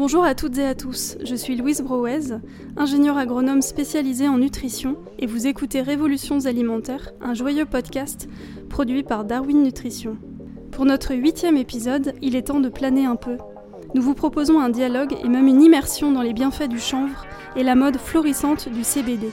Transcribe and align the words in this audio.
Bonjour 0.00 0.24
à 0.24 0.34
toutes 0.34 0.56
et 0.56 0.64
à 0.64 0.74
tous, 0.74 1.18
je 1.22 1.34
suis 1.34 1.56
Louise 1.56 1.82
Brouez, 1.82 2.32
ingénieure 2.78 3.18
agronome 3.18 3.60
spécialisée 3.60 4.28
en 4.28 4.38
nutrition, 4.38 4.96
et 5.18 5.26
vous 5.26 5.46
écoutez 5.46 5.82
Révolutions 5.82 6.46
alimentaires, 6.46 7.10
un 7.20 7.34
joyeux 7.34 7.66
podcast 7.66 8.26
produit 8.70 9.02
par 9.02 9.26
Darwin 9.26 9.62
Nutrition. 9.62 10.16
Pour 10.72 10.86
notre 10.86 11.14
huitième 11.14 11.58
épisode, 11.58 12.14
il 12.22 12.34
est 12.34 12.46
temps 12.46 12.60
de 12.60 12.70
planer 12.70 13.04
un 13.04 13.16
peu. 13.16 13.36
Nous 13.94 14.00
vous 14.00 14.14
proposons 14.14 14.58
un 14.58 14.70
dialogue 14.70 15.14
et 15.22 15.28
même 15.28 15.46
une 15.46 15.60
immersion 15.60 16.12
dans 16.12 16.22
les 16.22 16.32
bienfaits 16.32 16.70
du 16.70 16.80
chanvre 16.80 17.26
et 17.54 17.62
la 17.62 17.74
mode 17.74 17.98
florissante 17.98 18.70
du 18.70 18.84
CBD. 18.84 19.28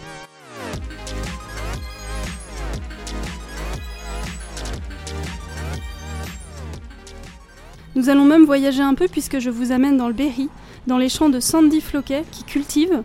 Nous 7.97 8.09
allons 8.09 8.25
même 8.25 8.45
voyager 8.45 8.83
un 8.83 8.93
peu 8.93 9.07
puisque 9.07 9.39
je 9.39 9.49
vous 9.49 9.71
amène 9.71 9.97
dans 9.97 10.07
le 10.07 10.13
Berry, 10.13 10.49
dans 10.85 10.99
les 10.99 11.09
champs 11.09 11.29
de 11.29 11.39
Sandy 11.39 11.81
Floquet 11.81 12.25
qui 12.31 12.43
cultive, 12.43 13.01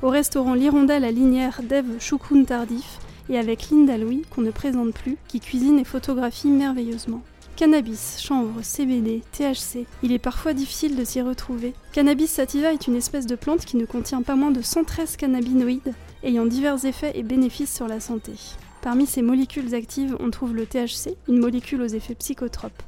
au 0.00 0.08
restaurant 0.08 0.54
L'Hirondelle 0.54 1.04
à 1.04 1.10
Linière 1.10 1.60
d'Eve 1.62 2.00
Choucroune 2.00 2.46
Tardif 2.46 2.98
et 3.28 3.36
avec 3.36 3.68
Linda 3.68 3.98
Louis, 3.98 4.22
qu'on 4.30 4.40
ne 4.40 4.50
présente 4.50 4.94
plus, 4.94 5.18
qui 5.28 5.38
cuisine 5.38 5.78
et 5.78 5.84
photographie 5.84 6.48
merveilleusement. 6.48 7.20
Cannabis, 7.56 8.22
chanvre, 8.22 8.62
CBD, 8.62 9.20
THC, 9.32 9.84
il 10.02 10.12
est 10.12 10.18
parfois 10.18 10.54
difficile 10.54 10.96
de 10.96 11.04
s'y 11.04 11.20
retrouver. 11.20 11.74
Cannabis 11.92 12.30
sativa 12.30 12.72
est 12.72 12.86
une 12.86 12.96
espèce 12.96 13.26
de 13.26 13.36
plante 13.36 13.66
qui 13.66 13.76
ne 13.76 13.84
contient 13.84 14.22
pas 14.22 14.34
moins 14.34 14.50
de 14.50 14.62
113 14.62 15.18
cannabinoïdes, 15.18 15.92
ayant 16.24 16.46
divers 16.46 16.82
effets 16.86 17.12
et 17.16 17.22
bénéfices 17.22 17.74
sur 17.74 17.86
la 17.86 18.00
santé. 18.00 18.32
Parmi 18.80 19.04
ces 19.04 19.20
molécules 19.20 19.74
actives, 19.74 20.16
on 20.20 20.30
trouve 20.30 20.54
le 20.54 20.64
THC, 20.64 21.18
une 21.28 21.38
molécule 21.38 21.82
aux 21.82 21.86
effets 21.86 22.14
psychotropes, 22.14 22.82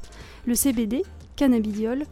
le 0.46 0.54
CBD, 0.54 1.02
cannabidiol, 1.36 2.04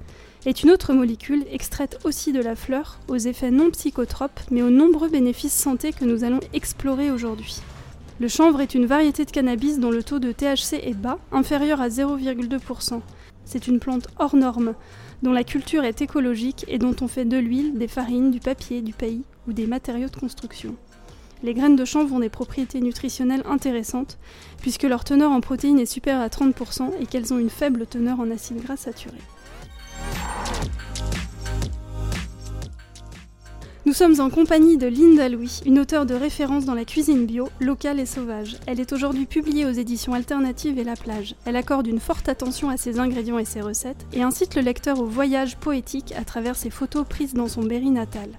est 0.44 0.62
une 0.62 0.70
autre 0.70 0.92
molécule 0.92 1.44
extraite 1.50 1.98
aussi 2.04 2.32
de 2.32 2.40
la 2.40 2.56
fleur, 2.56 2.98
aux 3.09 3.16
effets 3.16 3.51
non 3.51 3.70
psychotropes, 3.70 4.40
mais 4.51 4.62
aux 4.62 4.70
nombreux 4.70 5.09
bénéfices 5.09 5.52
santé 5.52 5.92
que 5.92 6.04
nous 6.04 6.24
allons 6.24 6.40
explorer 6.52 7.10
aujourd'hui. 7.10 7.60
Le 8.20 8.29
chanvre 8.29 8.60
est 8.60 8.74
une 8.74 8.87
variété 8.87 9.24
de 9.24 9.30
cannabis 9.30 9.79
dont 9.79 9.90
le 9.90 10.02
taux 10.02 10.18
de 10.18 10.32
THC 10.32 10.74
est 10.82 10.95
bas, 10.95 11.18
inférieur 11.30 11.80
à 11.80 11.88
0,2%. 11.88 13.01
C'est 13.45 13.66
une 13.66 13.80
plante 13.80 14.09
hors 14.18 14.37
norme, 14.37 14.74
dont 15.23 15.32
la 15.32 15.45
culture 15.45 15.84
est 15.84 16.02
écologique 16.02 16.64
et 16.68 16.79
dont 16.79 16.95
on 17.01 17.09
fait 17.09 17.24
de 17.24 17.36
l'huile, 17.36 17.79
des 17.79 17.88
farines, 17.88 18.30
du 18.30 18.40
papier, 18.40 18.82
du 18.82 18.92
paillis 18.92 19.24
ou 19.48 19.52
des 19.52 19.66
matériaux 19.66 20.09
de 20.09 20.16
construction. 20.16 20.76
Les 21.43 21.54
graines 21.54 21.76
de 21.76 21.85
chanvre 21.85 22.15
ont 22.15 22.21
des 22.21 22.29
propriétés 22.29 22.80
nutritionnelles 22.80 23.43
intéressantes, 23.46 24.18
puisque 24.60 24.85
leur 24.85 25.04
teneur 25.04 25.32
en 25.32 25.40
protéines 25.40 25.80
est 25.80 25.87
supérieure 25.87 26.23
à 26.23 26.29
30% 26.29 26.90
et 27.01 27.07
qu'elles 27.07 27.35
ont 27.35 27.38
une 27.38 27.51
faible 27.51 27.87
teneur 27.87 28.21
en 28.21 28.30
acides 28.30 28.62
gras 28.62 28.76
saturés. 28.76 29.16
Nous 33.85 33.93
sommes 33.93 34.20
en 34.20 34.30
compagnie 34.30 34.79
de 34.79 34.87
Linda 34.87 35.29
Louis, 35.29 35.60
une 35.66 35.80
auteure 35.80 36.07
de 36.07 36.15
référence 36.15 36.65
dans 36.65 36.74
la 36.74 36.85
cuisine 36.85 37.26
bio, 37.26 37.48
locale 37.59 37.98
et 37.98 38.07
sauvage. 38.07 38.57
Elle 38.66 38.79
est 38.79 38.93
aujourd'hui 38.93 39.26
publiée 39.26 39.66
aux 39.66 39.73
éditions 39.73 40.15
alternatives 40.15 40.79
et 40.79 40.85
La 40.85 40.95
Plage. 40.95 41.35
Elle 41.45 41.57
accorde 41.57 41.88
une 41.88 41.98
forte 41.98 42.29
attention 42.29 42.70
à 42.70 42.76
ses 42.76 43.01
ingrédients 43.01 43.38
et 43.38 43.45
ses 43.45 43.60
recettes 43.60 44.07
et 44.13 44.23
incite 44.23 44.54
le 44.54 44.63
lecteur 44.63 45.01
au 45.01 45.07
voyage 45.07 45.57
poétique 45.57 46.15
à 46.16 46.24
travers 46.24 46.54
ses 46.54 46.70
photos 46.70 47.04
prises 47.09 47.35
dans 47.35 47.48
son 47.48 47.65
Berry 47.65 47.90
natal. 47.90 48.30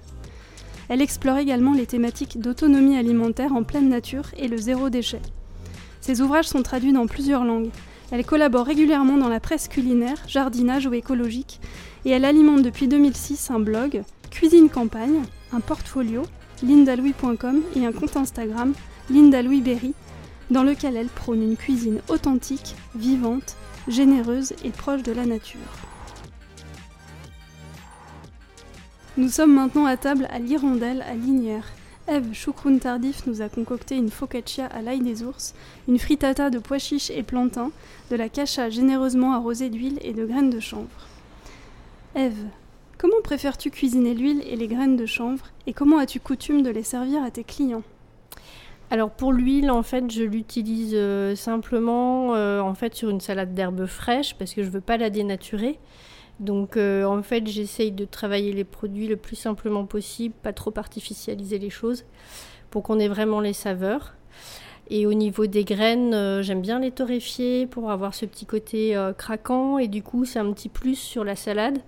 Elle 0.88 1.02
explore 1.02 1.38
également 1.38 1.72
les 1.72 1.86
thématiques 1.86 2.40
d'autonomie 2.40 2.96
alimentaire 2.96 3.54
en 3.54 3.62
pleine 3.62 3.88
nature 3.88 4.26
et 4.36 4.48
le 4.48 4.56
zéro 4.56 4.90
déchet. 4.90 5.22
Ses 6.00 6.20
ouvrages 6.20 6.48
sont 6.48 6.62
traduits 6.62 6.92
dans 6.92 7.06
plusieurs 7.06 7.44
langues. 7.44 7.70
Elle 8.10 8.26
collabore 8.26 8.66
régulièrement 8.66 9.16
dans 9.16 9.28
la 9.28 9.40
presse 9.40 9.68
culinaire, 9.68 10.22
jardinage 10.28 10.86
ou 10.86 10.92
écologique, 10.92 11.60
et 12.04 12.10
elle 12.10 12.26
alimente 12.26 12.62
depuis 12.62 12.88
2006 12.88 13.50
un 13.50 13.60
blog, 13.60 14.02
Cuisine 14.30 14.68
Campagne, 14.68 15.22
un 15.52 15.60
portfolio, 15.60 16.22
lindalouis.com 16.62 17.62
et 17.76 17.86
un 17.86 17.92
compte 17.92 18.16
Instagram, 18.16 18.74
lindalouisberry, 19.10 19.94
dans 20.50 20.62
lequel 20.62 20.96
elle 20.96 21.08
prône 21.08 21.42
une 21.42 21.56
cuisine 21.56 22.00
authentique, 22.08 22.76
vivante, 22.94 23.56
généreuse 23.88 24.52
et 24.64 24.70
proche 24.70 25.02
de 25.02 25.12
la 25.12 25.24
nature. 25.24 25.60
Nous 29.16 29.28
sommes 29.28 29.54
maintenant 29.54 29.86
à 29.86 29.96
table 29.96 30.26
à 30.32 30.40
l'Hirondelle, 30.40 31.04
à 31.08 31.14
Linière. 31.14 31.68
Eve 32.08 32.32
Choucroune 32.32 32.80
Tardif 32.80 33.28
nous 33.28 33.42
a 33.42 33.48
concocté 33.48 33.94
une 33.94 34.10
focaccia 34.10 34.66
à 34.66 34.82
l'ail 34.82 35.02
des 35.02 35.22
ours, 35.22 35.54
une 35.86 36.00
frittata 36.00 36.50
de 36.50 36.58
pois 36.58 36.80
chiches 36.80 37.10
et 37.10 37.22
plantains, 37.22 37.70
de 38.10 38.16
la 38.16 38.28
cacha 38.28 38.70
généreusement 38.70 39.32
arrosée 39.32 39.70
d'huile 39.70 40.00
et 40.02 40.14
de 40.14 40.26
graines 40.26 40.50
de 40.50 40.58
chanvre. 40.58 41.06
Eve, 42.16 42.44
comment 42.98 43.20
préfères-tu 43.22 43.70
cuisiner 43.70 44.14
l'huile 44.14 44.42
et 44.48 44.56
les 44.56 44.66
graines 44.66 44.96
de 44.96 45.06
chanvre 45.06 45.46
et 45.68 45.72
comment 45.72 45.98
as-tu 45.98 46.18
coutume 46.18 46.62
de 46.62 46.70
les 46.70 46.82
servir 46.82 47.22
à 47.22 47.30
tes 47.30 47.44
clients? 47.44 47.84
Alors 48.90 49.10
pour 49.10 49.32
l'huile, 49.32 49.70
en 49.70 49.84
fait, 49.84 50.10
je 50.10 50.24
l'utilise 50.24 50.90
euh, 50.92 51.36
simplement 51.36 52.34
euh, 52.34 52.58
en 52.58 52.74
fait 52.74 52.96
sur 52.96 53.10
une 53.10 53.20
salade 53.20 53.54
d'herbes 53.54 53.86
fraîches 53.86 54.34
parce 54.34 54.54
que 54.54 54.62
je 54.64 54.66
ne 54.66 54.72
veux 54.72 54.80
pas 54.80 54.96
la 54.96 55.08
dénaturer. 55.08 55.78
Donc 56.40 56.76
euh, 56.76 57.04
en 57.04 57.22
fait, 57.22 57.46
j'essaye 57.46 57.92
de 57.92 58.04
travailler 58.04 58.52
les 58.52 58.64
produits 58.64 59.06
le 59.06 59.16
plus 59.16 59.36
simplement 59.36 59.84
possible, 59.84 60.34
pas 60.42 60.52
trop 60.52 60.72
artificialiser 60.76 61.58
les 61.58 61.70
choses, 61.70 62.04
pour 62.70 62.82
qu'on 62.82 62.98
ait 62.98 63.08
vraiment 63.08 63.40
les 63.40 63.52
saveurs. 63.52 64.14
Et 64.90 65.06
au 65.06 65.14
niveau 65.14 65.46
des 65.46 65.64
graines, 65.64 66.12
euh, 66.12 66.42
j'aime 66.42 66.60
bien 66.60 66.78
les 66.78 66.90
torréfier 66.90 67.66
pour 67.66 67.90
avoir 67.90 68.14
ce 68.14 68.26
petit 68.26 68.44
côté 68.44 68.94
euh, 68.96 69.12
craquant 69.12 69.78
et 69.78 69.88
du 69.88 70.02
coup 70.02 70.26
c'est 70.26 70.38
un 70.38 70.52
petit 70.52 70.68
plus 70.68 70.96
sur 70.96 71.24
la 71.24 71.36
salade. 71.36 71.78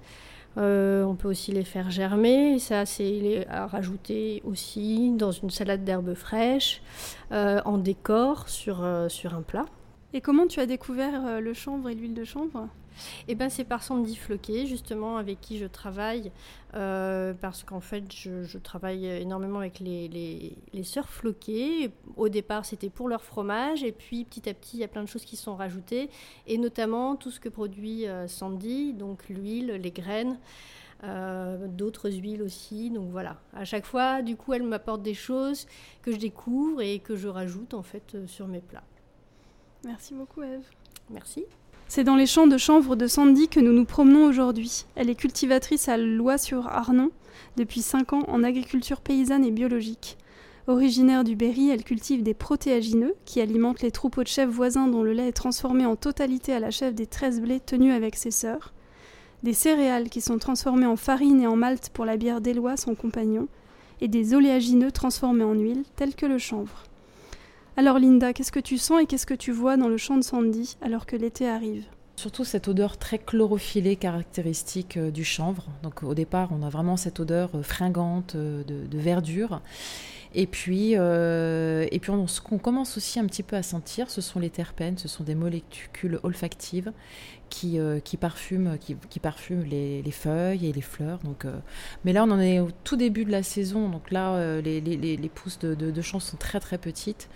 on 0.57 1.17
peut 1.19 1.29
aussi 1.29 1.53
les 1.53 1.65
faire 1.65 1.91
germer, 1.91 2.55
et 2.55 2.59
ça 2.59 2.87
c'est 2.87 3.47
à 3.51 3.67
rajouter 3.67 4.41
aussi 4.45 5.11
dans 5.11 5.33
une 5.33 5.51
salade 5.51 5.85
d'herbes 5.85 6.15
fraîches, 6.15 6.81
en 7.31 7.77
décor 7.77 8.49
sur, 8.49 8.83
sur 9.09 9.35
un 9.35 9.43
plat. 9.43 9.67
Et 10.15 10.23
comment 10.23 10.47
tu 10.47 10.61
as 10.61 10.67
découvert 10.67 11.43
le 11.43 11.53
chanvre 11.53 11.91
et 11.91 11.95
l'huile 11.95 12.15
de 12.15 12.25
chanvre? 12.25 12.69
Eh 13.29 13.35
ben, 13.35 13.49
c'est 13.49 13.65
par 13.65 13.83
Sandy 13.83 14.17
Floquet, 14.17 14.67
justement, 14.67 15.17
avec 15.17 15.41
qui 15.41 15.59
je 15.59 15.67
travaille, 15.67 16.33
euh, 16.75 17.35
parce 17.35 17.63
qu'en 17.63 17.81
fait, 17.81 18.05
je, 18.13 18.59
travaille 18.59 19.07
énormément 19.07 19.59
avec 19.59 19.81
les, 19.81 20.09
les, 20.09 20.57
les 20.73 20.83
sœurs 20.83 21.09
Floquet. 21.09 21.91
Au 22.17 22.29
départ, 22.29 22.65
c'était 22.65 22.91
pour 22.91 23.09
leur 23.09 23.23
fromage, 23.23 23.83
et 23.85 23.93
puis 23.93 24.25
petit 24.25 24.49
à 24.49 24.55
petit, 24.55 24.79
il 24.79 24.81
y 24.81 24.85
a 24.85 24.89
plein 24.89 25.03
de 25.03 25.09
choses 25.09 25.25
qui 25.25 25.37
sont 25.37 25.57
rajoutées, 25.57 26.11
et 26.47 26.59
notamment 26.59 27.17
tout 27.17 27.31
ce 27.31 27.41
que 27.41 27.49
produit 27.49 28.07
euh, 28.07 28.29
Sandy, 28.29 28.93
donc 28.93 29.29
l'huile, 29.29 29.73
les 29.73 29.91
graines. 29.91 30.39
Euh, 31.05 31.67
d'autres 31.69 32.11
huiles 32.11 32.43
aussi. 32.43 32.91
Donc 32.91 33.11
voilà, 33.11 33.37
à 33.53 33.65
chaque 33.67 33.85
fois, 33.85 34.23
du 34.23 34.35
coup, 34.35 34.55
elle 34.55 34.63
m'apporte 34.63 35.03
des 35.03 35.15
choses 35.15 35.67
que 36.01 36.11
je 36.11 36.17
découvre 36.17 36.81
et 36.81 37.01
que 37.01 37.17
je 37.17 37.29
rajoute 37.29 37.75
en 37.75 37.83
fait 37.83 38.27
sur 38.27 38.49
mes 38.49 38.61
plats. 38.61 38.85
Merci 39.85 40.15
beaucoup, 40.15 40.43
Eve. 40.43 40.65
Merci. 41.11 41.45
C'est 41.89 42.05
dans 42.05 42.17
les 42.17 42.27
champs 42.27 42.49
de 42.49 42.59
chanvre 42.59 42.97
de 42.97 43.07
Sandy 43.07 43.49
que 43.49 43.61
nous 43.61 43.73
nous 43.73 43.85
promenons 43.85 44.27
aujourd'hui. 44.27 44.87
Elle 44.97 45.09
est 45.09 45.15
cultivatrice 45.15 45.89
à 45.89 45.97
Lois-sur-Arnon 45.97 47.11
depuis 47.57 47.81
5 47.81 48.13
ans 48.13 48.25
en 48.27 48.43
agriculture 48.43 49.01
paysanne 49.01 49.45
et 49.45 49.53
biologique. 49.53 50.19
Originaire 50.67 51.23
du 51.23 51.37
Berry, 51.37 51.71
elle 51.71 51.85
cultive 51.85 52.25
des 52.25 52.35
protéagineux 52.35 53.15
qui 53.25 53.41
alimentent 53.41 53.83
les 53.83 53.93
troupeaux 53.93 54.25
de 54.25 54.29
chèvres 54.29 54.53
voisins 54.53 54.89
dont 54.89 55.05
le 55.05 55.13
lait 55.13 55.29
est 55.29 55.33
transformé 55.33 55.87
en 55.87 55.95
totalité 55.95 56.53
à 56.53 56.59
la 56.59 56.73
chèvre 56.73 56.97
des 56.97 57.07
13 57.07 57.41
blés 57.41 57.61
tenus 57.61 57.95
avec 57.95 58.17
ses 58.17 58.33
sœurs. 58.33 58.73
Des 59.45 59.53
céréales 59.53 60.09
qui 60.09 60.21
sont 60.21 60.39
transformées 60.39 60.87
en 60.87 60.97
farine 60.97 61.41
et 61.41 61.47
en 61.47 61.55
malt 61.55 61.91
pour 61.91 62.05
la 62.05 62.17
bière 62.17 62.41
d'Éloi, 62.41 62.77
son 62.77 62.97
compagnon. 62.97 63.47
Et 64.01 64.09
des 64.09 64.35
oléagineux 64.35 64.91
transformés 64.91 65.45
en 65.45 65.55
huile, 65.55 65.85
tels 65.95 66.17
que 66.17 66.27
le 66.27 66.39
chanvre. 66.39 66.83
Alors 67.79 67.99
Linda, 67.99 68.33
qu'est-ce 68.33 68.53
que 68.53 68.61
tu 68.61 68.79
sens 68.79 69.03
et 69.03 69.07
qu'est-ce 69.07 69.27
que 69.27 69.35
tu 69.35 69.53
vois 69.53 69.77
dans 69.77 69.89
le 69.89 69.99
champ 69.99 70.17
de 70.17 70.25
Sandy 70.25 70.79
alors 70.81 71.05
que 71.05 71.15
l'été 71.15 71.47
arrive 71.47 71.85
Surtout 72.17 72.45
cette 72.45 72.69
odeur 72.69 72.97
très 72.97 73.19
chlorophyllée 73.19 73.97
caractéristique 73.97 74.97
euh, 74.97 75.11
du 75.11 75.23
chanvre. 75.23 75.67
Donc 75.83 76.03
au 76.03 76.15
départ, 76.15 76.49
on 76.53 76.63
a 76.63 76.71
vraiment 76.71 76.97
cette 76.97 77.21
odeur 77.21 77.51
euh, 77.55 77.63
fringante 77.63 78.35
euh, 78.35 78.65
de, 78.65 78.99
verdure. 78.99 79.61
Et 80.35 80.47
puis, 80.47 80.93
et 80.93 81.99
puis 82.01 82.13
ce 82.27 82.41
qu'on 82.43 82.59
commence 82.59 82.97
aussi 82.99 83.19
un 83.19 83.25
petit 83.25 83.43
peu 83.43 83.57
à 83.57 83.63
sentir, 83.63 84.11
ce 84.11 84.21
sont 84.21 84.39
les 84.39 84.51
terpènes, 84.51 84.99
ce 84.99 85.09
sont 85.09 85.25
des 85.25 85.35
molécules 85.35 86.19
olfactives 86.25 86.93
qui, 87.49 87.79
qui 88.05 88.17
parfument, 88.19 88.77
les, 89.71 90.11
feuilles 90.11 90.67
et 90.67 90.73
les 90.73 90.81
fleurs. 90.83 91.21
Donc, 91.21 91.47
mais 92.05 92.13
là, 92.13 92.25
on 92.25 92.31
en 92.33 92.41
est 92.41 92.61
au 92.61 92.69
tout 92.85 92.97
début 92.97 93.25
de 93.25 93.31
la 93.31 93.43
saison, 93.43 93.89
donc 93.89 94.11
là, 94.11 94.61
les, 94.61 95.31
pousses 95.35 95.59
de, 95.59 95.75
de, 95.75 95.91
de 95.91 96.03
sont 96.03 96.37
très 96.39 96.61
très 96.61 96.77
petites 96.77 97.31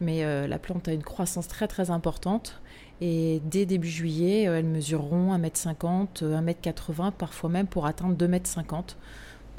mais 0.00 0.24
euh, 0.24 0.46
la 0.46 0.58
plante 0.58 0.88
a 0.88 0.92
une 0.92 1.02
croissance 1.02 1.48
très 1.48 1.68
très 1.68 1.90
importante. 1.90 2.60
Et 3.00 3.40
dès 3.44 3.66
début 3.66 3.88
juillet, 3.88 4.48
euh, 4.48 4.58
elles 4.58 4.66
mesureront 4.66 5.36
1m50, 5.36 6.22
1m80, 6.22 7.12
parfois 7.12 7.50
même 7.50 7.66
pour 7.66 7.86
atteindre 7.86 8.16
2m50. 8.16 8.96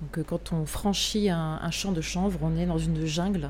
Donc 0.01 0.17
euh, 0.17 0.23
quand 0.23 0.53
on 0.53 0.65
franchit 0.65 1.29
un, 1.29 1.71
champ 1.71 1.91
de 1.91 2.01
chanvre, 2.01 2.39
on 2.43 2.57
est 2.57 2.65
dans 2.65 2.77
une 2.77 3.05
jungle. 3.05 3.49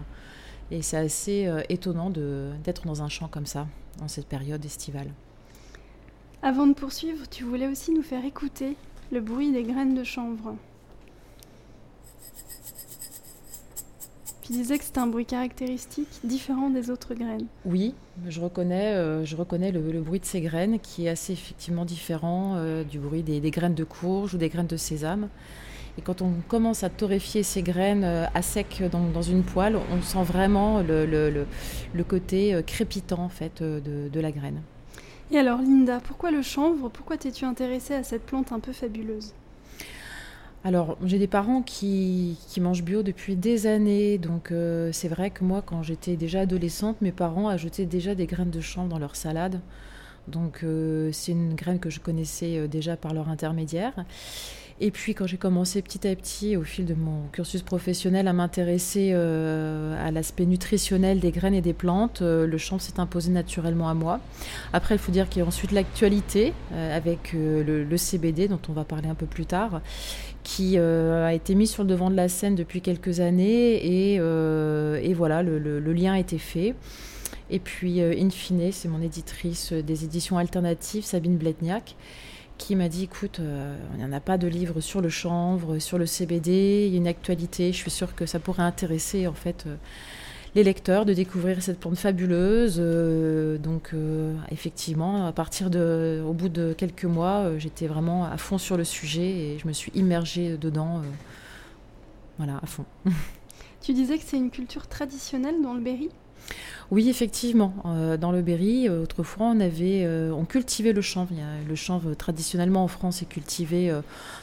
Et 0.70 0.82
c'est 0.82 0.98
assez 0.98 1.50
étonnant 1.70 2.10
d'être 2.10 2.86
dans 2.86 3.02
un 3.02 3.08
champ 3.08 3.30
comme 3.30 3.46
ça, 3.46 3.68
en 4.02 4.10
cette 4.10 4.28
période 4.28 4.66
estivale. 4.66 5.08
Avant 6.42 6.68
de 6.68 6.74
poursuivre, 6.74 7.30
tu 7.30 7.46
voulais 7.46 7.68
aussi 7.68 7.94
nous 7.94 8.02
faire 8.02 8.26
écouter 8.26 8.76
le 9.14 9.22
bruit 9.22 9.54
des 9.54 9.64
graines 9.64 9.96
de 9.96 10.04
chanvre. 10.04 10.56
Tu 14.48 14.54
disais 14.54 14.78
que 14.78 14.86
c'était 14.86 15.00
un 15.00 15.08
bruit 15.08 15.26
caractéristique, 15.26 16.08
différent 16.24 16.70
des 16.70 16.90
autres 16.90 17.14
graines. 17.16 17.48
Oui, 17.66 17.94
je 18.30 18.40
reconnais, 18.40 18.94
euh, 18.94 19.26
je 19.26 19.36
reconnais 19.36 19.74
le, 19.74 20.00
bruit 20.00 20.22
de 20.22 20.26
ces 20.26 20.40
graines 20.40 20.80
qui 20.80 21.06
est 21.06 21.10
assez 21.10 21.34
effectivement 21.34 21.84
différent 21.84 22.54
euh, 22.56 22.86
du 22.86 22.98
bruit 22.98 23.24
des, 23.24 23.42
graines 23.52 23.74
de 23.74 23.84
courge 23.84 24.36
ou 24.36 24.38
des 24.38 24.48
graines 24.48 24.68
de 24.68 24.78
sésame. 24.78 25.28
Et 25.98 26.02
quand 26.02 26.22
on 26.22 26.32
commence 26.48 26.86
à 26.86 26.90
torréfier 26.90 27.44
ces 27.44 27.62
graines 27.62 28.06
euh, 28.06 28.26
à 28.34 28.42
sec 28.42 28.82
dans, 28.90 29.22
une 29.22 29.44
poêle, 29.44 29.78
on 29.92 30.02
sent 30.02 30.24
vraiment 30.24 30.82
le, 30.82 31.46
côté 32.08 32.58
crépitant 32.66 33.24
en 33.24 33.30
fait 33.30 33.62
de, 33.62 34.08
de, 34.08 34.20
la 34.22 34.32
graine. 34.32 34.62
Et 35.30 35.38
alors 35.38 35.60
Linda, 35.60 36.00
pourquoi 36.00 36.32
le 36.32 36.42
chanvre? 36.42 36.88
Pourquoi 36.88 37.18
t'es-tu 37.18 37.44
intéressée 37.44 37.96
à 37.96 38.04
cette 38.04 38.26
plante 38.26 38.54
un 38.54 38.62
peu 38.62 38.72
fabuleuse? 38.72 39.34
Alors, 40.64 40.98
j'ai 41.06 41.20
des 41.20 41.28
parents 41.28 41.62
qui, 41.62 42.38
mangent 42.60 42.84
bio 42.84 43.04
depuis 43.04 43.36
des 43.36 43.68
années, 43.68 44.18
donc 44.18 44.52
euh, 44.52 44.90
c'est 44.92 45.08
vrai 45.08 45.30
que 45.30 45.44
moi, 45.44 45.62
quand 45.62 45.84
j'étais 45.84 46.16
déjà 46.16 46.42
adolescente, 46.42 47.02
mes 47.02 47.12
parents 47.12 47.48
ajoutaient 47.48 47.86
déjà 47.86 48.16
des 48.16 48.26
graines 48.26 48.50
de 48.50 48.60
chanvre 48.60 48.90
dans 48.90 49.00
leur 49.00 49.16
salade. 49.16 49.62
Donc, 50.28 50.62
euh, 50.64 51.10
c'est 51.12 51.32
une 51.32 51.56
graine 51.56 51.80
que 51.80 51.90
je 51.90 52.00
connaissais 52.00 52.58
euh, 52.58 52.68
déjà 52.68 52.98
par 52.98 53.14
leur 53.14 53.30
intermédiaire. 53.30 53.94
Et 54.80 54.92
puis 54.92 55.16
quand 55.16 55.26
j'ai 55.26 55.38
commencé 55.38 55.82
petit 55.82 56.08
à 56.08 56.16
petit, 56.16 56.56
au 56.56 56.62
fil 56.62 56.86
de 56.86 56.94
mon 56.94 57.24
cursus 57.32 57.64
professionnel, 57.64 58.28
à 58.28 58.34
m'intéresser 58.34 59.12
à 59.12 60.12
l'aspect 60.12 60.46
nutritionnel 60.46 61.20
des 61.20 61.32
graines 61.32 61.56
et 61.56 61.62
des 61.62 61.74
plantes, 61.74 62.22
le 62.22 62.58
chanvre 62.60 62.80
s'est 62.80 63.00
imposé 63.00 63.32
naturellement 63.32 63.90
à 63.90 63.96
moi. 63.96 64.20
Après, 64.74 64.94
il 64.94 65.00
faut 65.00 65.12
dire 65.12 65.30
qu'il 65.30 65.42
y 65.42 65.44
a 65.44 65.48
ensuite 65.48 65.72
l'actualité 65.72 66.54
avec 66.76 67.34
le, 67.34 67.98
CBD, 67.98 68.48
dont 68.48 68.60
on 68.70 68.74
va 68.74 68.84
parler 68.84 69.10
un 69.10 69.16
peu 69.16 69.26
plus 69.26 69.48
tard, 69.48 69.82
qui 70.48 70.78
euh, 70.78 71.28
a 71.28 71.34
été 71.34 71.56
mis 71.56 71.68
sur 71.68 71.84
le 71.84 71.90
devant 71.90 72.10
de 72.10 72.16
la 72.16 72.30
scène 72.30 72.56
depuis 72.56 72.80
quelques 72.80 73.20
années 73.20 74.14
et, 74.14 74.18
euh, 74.22 75.14
voilà, 75.14 75.44
le, 75.44 75.80
lien 75.92 76.14
a 76.14 76.20
été 76.20 76.38
fait. 76.38 76.74
Et 77.50 77.60
puis, 77.60 78.02
euh, 78.02 78.14
in 78.18 78.30
fine, 78.30 78.72
c'est 78.72 78.88
mon 78.88 79.02
éditrice 79.02 79.74
des 79.74 80.04
éditions 80.04 80.38
alternatives, 80.38 81.04
Sabine 81.04 81.38
Bletniak, 81.38 81.96
qui 82.58 82.76
m'a 82.76 82.90
dit 82.90 83.04
écoute, 83.04 83.40
il 83.40 84.00
n'y 84.00 84.04
en 84.04 84.12
a 84.12 84.20
pas 84.20 84.40
de 84.40 84.48
livre 84.48 84.82
sur 84.82 85.00
le 85.00 85.10
chanvre, 85.10 85.78
sur 85.78 86.00
le 86.00 86.08
CBD, 86.08 86.86
il 86.88 86.94
y 86.94 86.96
a 86.96 86.98
une 86.98 87.08
actualité, 87.08 87.72
je 87.72 87.78
suis 87.78 87.92
sûre 87.92 88.16
que 88.16 88.26
ça 88.26 88.40
pourrait 88.40 88.64
intéresser 88.64 89.28
en 89.28 89.34
fait 89.34 89.68
les 90.58 90.64
lecteurs 90.64 91.06
de 91.06 91.14
découvrir 91.14 91.62
cette 91.62 91.80
plante 91.80 91.98
fabuleuse. 91.98 92.78
Euh, 92.80 93.60
donc 93.60 93.92
euh, 93.94 94.36
effectivement, 94.52 95.28
à 95.28 95.32
partir 95.32 95.70
de, 95.70 96.24
au 96.28 96.34
bout 96.34 96.50
de 96.50 96.74
quelques 96.74 97.06
mois, 97.06 97.46
euh, 97.46 97.60
j'étais 97.60 97.86
vraiment 97.86 98.26
à 98.26 98.38
fond 98.38 98.58
sur 98.58 98.76
le 98.76 98.84
sujet 98.84 99.28
et 99.28 99.60
je 99.60 99.68
me 99.68 99.74
suis 99.74 99.92
immergée 99.94 100.58
dedans, 100.58 101.04
voilà, 102.38 102.60
à 102.62 102.66
fond. 102.66 102.86
Tu 103.82 103.94
disais 103.94 104.18
que 104.18 104.24
c'est 104.26 104.38
une 104.38 104.50
culture 104.50 104.88
traditionnelle 104.88 105.62
dans 105.62 105.74
le 105.74 105.80
Berry? 105.80 106.10
Oui, 106.90 107.10
effectivement. 107.10 107.74
dans 108.18 108.32
le 108.32 108.42
Berry, 108.42 108.88
autrefois, 108.90 109.48
on 109.48 109.60
avait, 109.60 110.08
on 110.32 110.46
cultivait 110.46 110.94
le 110.94 111.02
chanvre. 111.02 111.34
le 111.68 111.76
chanvre, 111.76 112.14
traditionnellement 112.14 112.82
en 112.84 112.88
France, 112.88 113.22
est 113.22 113.26
cultivé 113.26 113.94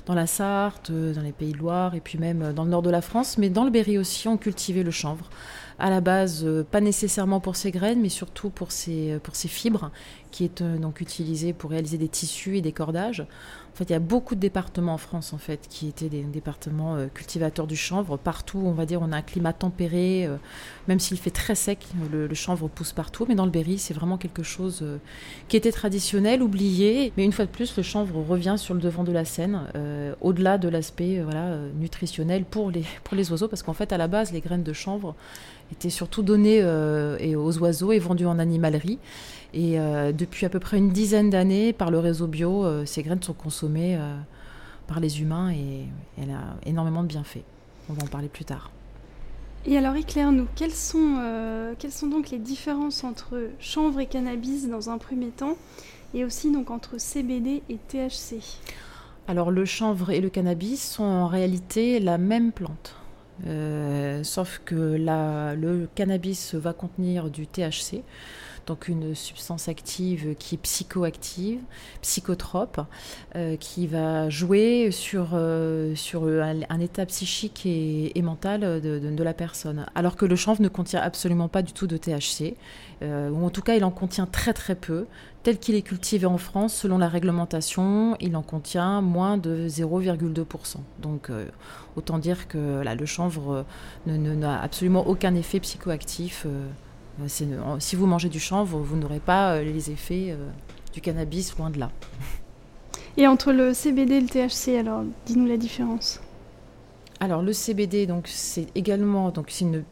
dans 0.05 0.13
la 0.13 0.27
Sarthe, 0.27 0.93
dans 0.93 1.23
les 1.23 1.33
Pays 1.33 1.53
de 1.53 1.59
Loire, 1.59 1.95
et 1.95 2.01
puis 2.01 2.19
même 2.19 2.53
dans 2.53 2.65
le 2.65 2.71
nord 2.71 2.83
de 2.83 2.91
la 2.91 3.01
France. 3.01 3.39
Mais 3.39 3.49
dans 3.49 3.65
le 3.65 3.71
Berry 3.71 3.97
aussi, 3.97 4.29
on 4.29 4.37
cultivait 4.37 4.83
le 4.83 4.91
chanvre 4.91 5.31
à 5.79 5.91
la 5.91 6.01
base, 6.01 6.45
euh, 6.45 6.65
pas 6.69 6.81
nécessairement 6.81 7.41
pour 7.41 7.57
ses 7.57 7.71
graines, 7.71 8.01
mais 8.01 8.09
surtout 8.09 8.51
pour 8.51 8.73
ses, 8.73 9.13
euh, 9.13 9.19
pour 9.19 9.35
ses 9.35 9.49
fibres, 9.49 9.91
qui 10.35 10.43
est 10.43 10.63
euh, 10.63 10.79
donc 10.79 11.01
utilisée 11.01 11.53
pour 11.53 11.71
réaliser 11.71 11.97
des 11.97 12.09
tissus 12.09 12.57
et 12.57 12.61
des 12.61 12.73
cordages. 12.73 13.21
En 13.21 13.77
fait, 13.77 13.85
il 13.85 13.93
y 13.93 13.97
a 13.97 14.01
beaucoup 14.01 14.35
de 14.35 14.41
départements 14.41 14.95
en 14.95 14.99
France, 14.99 15.33
en 15.33 15.39
fait, 15.39 15.69
qui 15.69 15.87
étaient 15.87 16.09
des 16.09 16.23
départements 16.23 16.97
cultivateurs 17.13 17.67
du 17.67 17.75
chanvre. 17.75 18.17
Partout, 18.17 18.63
on 18.65 18.71
va 18.71 18.87
dire, 18.87 19.01
on 19.03 19.11
a 19.11 19.17
un 19.17 19.23
climat 19.23 19.53
tempéré, 19.53 20.29
même 20.87 21.01
s'il 21.01 21.19
fait 21.19 21.33
très 21.33 21.57
sec, 21.57 21.85
le, 22.13 22.33
chanvre 22.35 22.69
pousse 22.69 22.93
partout. 22.93 23.27
Mais 23.29 23.35
dans 23.35 23.45
le 23.45 23.51
Berry, 23.51 23.79
c'est 23.79 23.93
vraiment 23.93 24.17
quelque 24.17 24.45
chose 24.45 24.85
qui 25.49 25.57
était 25.57 25.73
traditionnel, 25.73 26.41
oublié. 26.41 27.13
Mais 27.17 27.25
une 27.25 27.33
fois 27.33 27.47
de 27.47 27.51
plus, 27.51 27.77
le 27.77 27.83
chanvre 27.83 28.23
revient 28.23 28.55
sur 28.59 28.75
le 28.75 28.81
devant 28.81 29.03
de 29.03 29.11
la 29.11 29.25
scène, 29.25 29.63
au-delà 30.21 30.57
de 30.57 30.69
l'aspect 30.69 31.21
voilà, 31.21 31.57
nutritionnel 31.77 32.45
pour 32.45 32.71
les, 32.71 32.85
pour 33.03 33.17
les 33.17 33.33
oiseaux, 33.33 33.49
parce 33.49 33.65
qu'en 33.65 33.75
fait, 33.75 33.93
à 33.93 33.99
la 33.99 34.07
base, 34.07 34.31
les 34.31 34.41
graines 34.41 34.63
de 34.63 34.73
chanvre, 34.73 35.17
était 35.73 35.91
surtout 35.91 36.23
donné 36.23 36.61
euh, 36.63 37.17
et 37.19 37.37
aux 37.37 37.59
oiseaux 37.59 37.93
et 37.93 37.99
vendu 37.99 38.27
en 38.27 38.39
animalerie. 38.39 38.99
Et 39.55 39.79
euh, 39.79 40.11
depuis 40.13 40.45
à 40.45 40.49
peu 40.49 40.59
près 40.59 40.79
une 40.79 40.91
dizaine 40.91 41.31
d'années, 41.31 41.73
par 41.73 41.91
le 41.91 42.01
réseau 42.01 42.27
bio, 42.27 42.65
euh, 42.65 42.85
ces 42.85 43.03
graines 43.05 43.23
sont 43.23 43.33
consommées 43.33 43.99
par 44.87 45.01
les 45.01 45.23
humains 45.23 45.51
et, 45.53 45.87
elle 46.21 46.31
a 46.31 46.57
énormément 46.67 47.03
de 47.03 47.09
bienfaits. 47.09 47.45
On 47.89 47.93
va 47.93 48.03
en 48.03 48.09
parler 48.09 48.29
plus 48.29 48.45
tard. 48.45 48.71
Et 49.65 49.79
alors 49.79 49.97
éclaire-nous, 49.97 50.47
quelles 50.57 50.75
sont, 50.75 51.75
quelles 51.79 51.93
sont 51.93 52.09
donc 52.09 52.31
les 52.31 52.39
différences 52.39 53.03
entre 53.03 53.49
chanvre 53.61 54.01
et 54.01 54.07
cannabis 54.07 54.69
dans 54.69 54.91
un 54.91 54.99
premier 54.99 55.29
temps, 55.29 55.57
et 56.13 56.25
aussi 56.25 56.53
donc 56.53 56.71
entre 56.71 56.99
CBD 56.99 57.63
et 57.71 57.79
THC 57.89 58.41
Alors 59.27 59.51
le 59.51 59.65
chanvre 59.65 60.11
et 60.11 60.21
le 60.21 60.29
cannabis 60.29 60.83
sont 60.83 61.05
en 61.05 61.29
réalité 61.29 61.99
la 61.99 62.19
même 62.19 62.53
plante. 62.53 62.97
Euh, 63.47 64.23
sauf 64.23 64.61
que 64.65 64.75
le 64.75 65.89
cannabis 65.95 66.55
va 66.55 66.73
contenir 66.73 67.31
du 67.31 67.47
THC, 67.47 68.03
donc 68.67 68.89
une 68.89 69.15
substance 69.15 69.69
active 69.69 70.35
qui 70.39 70.55
est 70.55 70.59
psychoactive, 70.59 71.61
psychotrope, 72.03 72.81
euh, 73.37 73.57
qui 73.57 73.87
va 73.87 74.29
jouer 74.31 74.91
sur, 74.91 75.31
euh, 75.33 75.95
sur 75.95 76.25
un, 76.25 76.81
état 76.81 77.07
psychique 77.07 77.67
et, 77.67 78.23
mental 78.23 78.61
de, 78.81 78.99
de, 78.99 79.23
la 79.23 79.35
personne. 79.35 79.87
Alors 79.95 80.17
que 80.17 80.25
le 80.25 80.37
chanvre 80.37 80.63
ne 80.63 80.69
contient 80.69 81.01
absolument 81.01 81.49
pas 81.49 81.63
du 81.63 81.73
tout 81.73 81.87
de 81.87 81.97
THC, 81.97 82.57
ou 83.03 83.45
en 83.45 83.51
tout 83.51 83.63
cas 83.63 83.75
il 83.75 83.85
en 83.85 83.91
contient 83.91 84.27
très 84.27 84.55
très 84.55 84.75
peu, 84.75 85.07
tel 85.45 85.59
qu'il 85.59 85.75
est 85.75 85.83
cultivé 85.83 86.25
en 86.27 86.39
France, 86.39 86.75
selon 86.75 86.97
la 86.97 87.07
réglementation, 87.07 88.17
il 88.19 88.35
en 88.35 88.43
contient 88.43 89.03
moins 89.03 89.37
de 89.37 89.69
0,2%. 89.69 90.77
Donc 91.01 91.29
euh, 91.29 91.47
autant 91.97 92.19
dire 92.19 92.49
que 92.49 92.83
le 92.83 93.07
chanvre 93.07 93.67
euh, 94.09 94.17
n'a 94.17 94.61
absolument 94.61 95.07
aucun 95.07 95.35
effet 95.35 95.61
psychoactif. 95.61 96.47
Euh, 97.21 97.77
si 97.79 97.97
vous 97.97 98.07
mangez 98.07 98.29
du 98.29 98.41
chanvre, 98.41 98.79
vous 98.79 98.97
n'aurez 98.97 99.21
pas 99.21 99.61
les 99.63 99.91
effets 99.91 100.37
du 100.93 101.01
cannabis, 101.01 101.57
loin 101.57 101.71
de 101.71 101.79
là. 101.79 101.91
Et 103.17 103.29
entre 103.29 103.53
le 103.53 103.73
CBD 103.75 104.15
et 104.15 104.21
le 104.21 104.27
THC, 104.27 104.77
alors 104.77 105.05
dis-nous 105.27 105.47
la 105.47 105.57
différence. 105.57 106.21
Alors 107.21 107.43
le 107.43 107.53
CBD, 107.53 108.07
donc 108.07 108.27
c'est 108.27 108.67
également 108.75 109.31
donc 109.31 109.47
c'est 109.51 109.65
une 109.65 109.85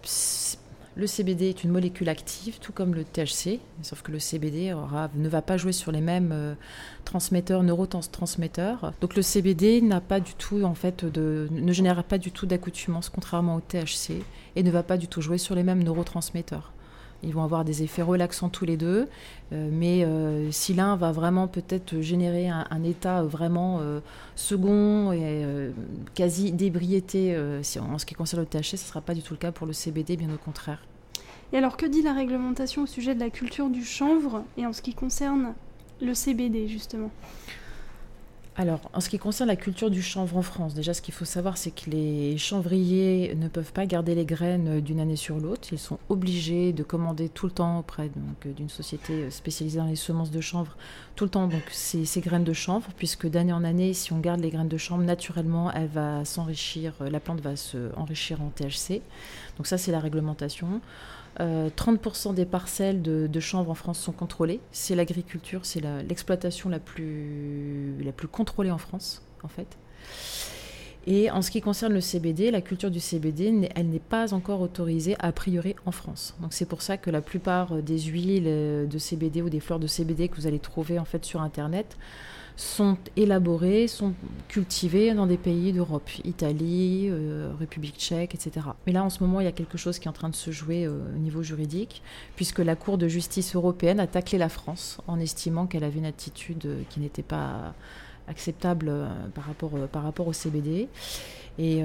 le 0.95 1.07
CBD 1.07 1.49
est 1.49 1.65
une 1.65 1.71
molécule 1.71 2.11
active, 2.11 2.59
tout 2.61 2.73
comme 2.73 2.95
le 2.95 3.05
THC, 3.05 3.61
sauf 3.81 4.03
que 4.03 4.13
le 4.13 4.19
CBD 4.19 4.75
ne 5.15 5.29
va 5.29 5.41
pas 5.41 5.57
jouer 5.57 5.73
sur 5.73 5.91
les 5.91 6.03
mêmes 6.03 6.33
euh, 6.33 6.55
transmetteurs, 7.07 7.63
neurotransmetteurs. 7.63 8.93
Donc 9.01 9.17
le 9.17 9.23
CBD 9.23 9.81
n'a 9.81 10.03
pas 10.03 10.21
du 10.21 10.35
tout, 10.35 10.63
en 10.65 10.75
fait, 10.75 11.07
de, 11.07 11.49
ne 11.51 11.73
génère 11.73 12.05
pas 12.05 12.19
du 12.19 12.31
tout 12.31 12.45
d'accoutumance, 12.45 13.09
contrairement 13.09 13.57
au 13.57 13.61
THC, 13.61 14.23
et 14.55 14.63
ne 14.63 14.71
va 14.71 14.83
pas 14.83 14.99
du 14.99 15.09
tout 15.09 15.23
jouer 15.23 15.39
sur 15.39 15.55
les 15.55 15.63
mêmes 15.63 15.83
neurotransmetteurs. 15.83 16.73
Ils 17.23 17.33
vont 17.33 17.43
avoir 17.43 17.65
des 17.65 17.83
effets 17.83 18.03
relaxants 18.03 18.49
tous 18.49 18.65
les 18.65 18.77
deux, 18.77 19.09
euh, 19.53 19.69
mais 19.73 20.05
euh, 20.05 20.51
si 20.51 20.75
l'un 20.75 20.97
va 20.97 21.13
vraiment 21.13 21.49
peut-être 21.49 22.01
générer 22.01 22.49
un, 22.49 22.83
état 22.83 23.23
vraiment 23.23 23.81
second 24.35 25.13
et 25.13 25.45
quasi 26.15 26.51
d'ébriété 26.51 27.37
en 27.37 27.99
ce 27.99 28.07
qui 28.07 28.15
concerne 28.15 28.43
le 28.43 28.49
THC, 28.49 28.71
ce 28.71 28.75
ne 28.75 28.79
sera 28.79 29.01
pas 29.01 29.15
du 29.15 29.23
tout 29.23 29.35
le 29.35 29.39
cas 29.39 29.53
pour 29.53 29.67
le 29.67 29.73
CBD, 29.73 30.17
bien 30.17 30.33
au 30.35 30.37
contraire. 30.37 30.83
Et 31.53 31.59
alors, 31.59 31.77
que 31.77 31.87
dit 31.87 32.03
la 32.03 32.13
réglementation 32.13 32.83
au 32.83 32.87
sujet 32.87 33.15
de 33.15 33.21
la 33.21 33.31
culture 33.31 33.69
du 33.69 33.85
chanvre 33.85 34.43
et 34.57 34.67
en 34.67 34.73
ce 34.73 34.83
qui 34.83 34.95
concerne 34.95 35.55
le 36.01 36.15
CBD, 36.15 36.67
justement? 36.67 37.11
Alors, 38.55 38.91
en 38.93 39.01
ce 39.01 39.09
qui 39.09 39.19
concerne 39.19 39.49
la 39.49 39.57
culture 39.57 39.91
du 39.91 40.03
chanvre 40.03 40.37
en 40.37 40.43
France, 40.43 40.75
déjà 40.75 40.93
ce 40.93 41.01
qu'il 41.01 41.15
faut 41.15 41.25
savoir, 41.25 41.57
c'est 41.57 41.71
que 41.71 41.89
les 41.89 42.37
chanvriers 42.37 43.35
ne 43.35 43.49
peuvent 43.49 43.73
pas 43.73 43.87
garder 43.87 44.15
les 44.15 44.27
graines 44.27 44.83
d'une 44.83 45.01
année 45.01 45.17
sur 45.17 45.39
l'autre. 45.39 45.69
Ils 45.73 45.79
sont 45.79 45.99
obligés 46.11 46.75
de 46.75 46.83
commander 46.83 47.31
tout 47.31 47.47
le 47.47 47.53
temps 47.53 47.79
auprès 47.79 48.11
d'une 48.45 48.69
société 48.69 49.31
spécialisée 49.31 49.79
dans 49.79 49.87
les 49.87 49.97
semences 49.97 50.31
de 50.31 50.43
chanvre, 50.43 50.77
tout 51.17 51.25
le 51.25 51.31
temps 51.31 51.47
donc 51.47 51.63
ces, 51.71 52.05
ces 52.05 52.21
graines 52.21 52.45
de 52.45 52.53
chanvre, 52.53 52.91
puisque 52.99 53.27
d'année 53.27 53.55
en 53.55 53.65
année, 53.65 53.95
si 53.95 54.13
on 54.13 54.19
garde 54.19 54.41
les 54.41 54.51
graines 54.51 54.69
de 54.69 54.77
chanvre, 54.77 55.03
naturellement, 55.03 55.73
elle 55.73 55.89
va 55.89 56.27
s'enrichir, 56.27 56.93
la 57.01 57.21
plante 57.21 57.41
va 57.41 57.57
se 57.57 57.91
enrichir 57.97 58.43
en 58.43 58.51
THC. 58.51 59.01
Donc 59.57 59.67
ça, 59.67 59.79
c'est 59.79 59.93
la 59.93 60.01
réglementation. 60.01 60.83
30% 61.39 62.31
euh, 62.31 62.33
des 62.33 62.45
parcelles 62.45 63.03
de, 63.03 63.41
chanvre 63.41 63.71
en 63.71 63.75
France 63.75 63.99
sont 63.99 64.13
contrôlées. 64.13 64.61
C'est 64.71 64.95
l'agriculture, 64.95 65.61
c'est 65.65 65.81
l'exploitation 66.09 66.69
la, 66.69 66.79
plus, 66.79 67.95
contrôlée 68.31 68.71
en 68.71 68.79
France, 68.79 69.23
en 69.43 69.49
fait. 69.49 69.79
Et 71.05 71.31
en 71.33 71.43
ce 71.43 71.51
qui 71.51 71.61
concerne 71.61 71.93
le 71.93 72.01
CBD, 72.01 72.53
la 72.53 72.61
culture 72.61 72.91
du 72.91 73.01
CBD, 73.01 73.69
elle 73.75 73.89
n'est 73.89 73.99
pas 73.99 74.35
encore 74.35 74.61
autorisée 74.61 75.17
a 75.19 75.33
priori 75.33 75.75
en 75.85 75.91
France. 75.91 76.37
Donc 76.41 76.53
c'est 76.53 76.67
pour 76.67 76.81
ça 76.81 76.97
que 76.97 77.11
la 77.11 77.21
plupart 77.21 77.83
des 77.83 77.99
huiles 77.99 78.45
de 78.89 78.99
CBD 78.99 79.43
ou 79.43 79.51
des 79.51 79.59
fleurs 79.59 79.81
de 79.81 79.89
CBD 79.89 80.29
que 80.29 80.37
vous 80.37 80.47
allez 80.47 80.61
trouver 80.61 81.01
en 81.01 81.05
fait 81.05 81.25
sur 81.25 81.43
Internet 81.43 81.97
sont 82.57 82.97
élaborées, 83.17 83.89
sont 83.89 84.15
cultivées 84.49 85.15
dans 85.15 85.27
des 85.27 85.37
pays 85.37 85.73
d'Europe, 85.73 86.11
Italie, 86.25 87.09
euh, 87.11 87.53
République 87.59 87.97
tchèque, 87.97 88.35
etc. 88.35 88.67
Mais 88.87 88.93
là, 88.93 89.05
en 89.05 89.11
ce 89.11 89.23
moment, 89.23 89.41
il 89.41 89.45
y 89.45 89.49
a 89.49 89.53
quelque 89.53 89.79
chose 89.79 89.99
qui 89.99 90.07
est 90.07 90.11
en 90.11 90.15
train 90.15 90.29
de 90.29 90.37
se 90.37 90.51
jouer 90.51 90.85
euh, 90.85 91.01
au 91.15 91.19
niveau 91.19 91.43
juridique, 91.43 92.03
puisque 92.37 92.59
la 92.59 92.77
Cour 92.77 92.99
de 92.99 93.09
justice 93.09 93.55
européenne 93.55 94.01
a 94.01 94.07
taclé 94.07 94.39
la 94.39 94.49
France 94.49 94.99
en 95.07 95.19
estimant 95.19 95.67
qu'elle 95.67 95.85
avait 95.85 95.99
une 95.99 96.07
attitude 96.07 96.69
qui 96.91 97.01
n'était 97.01 97.23
pas 97.23 97.75
acceptable 98.29 98.87
euh, 98.89 99.09
par 99.35 99.45
rapport, 99.45 99.73
par 99.91 100.27
au 100.27 100.33
CBD. 100.33 100.89
Et 101.59 101.83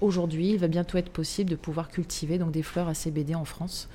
aujourd'hui, 0.00 0.52
il 0.52 0.58
va 0.58 0.68
bientôt 0.68 0.96
être 0.96 1.10
possible 1.10 1.50
de 1.50 1.56
pouvoir 1.56 1.90
cultiver 1.90 2.38
donc, 2.38 2.50
des 2.50 2.62
fleurs 2.62 2.88
à 2.88 2.94
CBD 2.94 3.34
en 3.34 3.44
France 3.44 3.90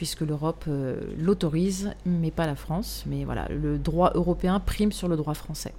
puisque 0.00 0.22
l'Europe 0.22 0.64
euh, 0.66 0.98
l'autorise, 1.18 1.90
mais 2.06 2.30
pas 2.30 2.46
la 2.46 2.54
France. 2.54 3.04
Mais 3.06 3.24
voilà, 3.24 3.46
le 3.50 3.76
droit 3.76 4.12
européen 4.14 4.58
prime 4.58 4.92
sur 4.92 5.08
le 5.08 5.16
droit 5.18 5.34
français. 5.34 5.74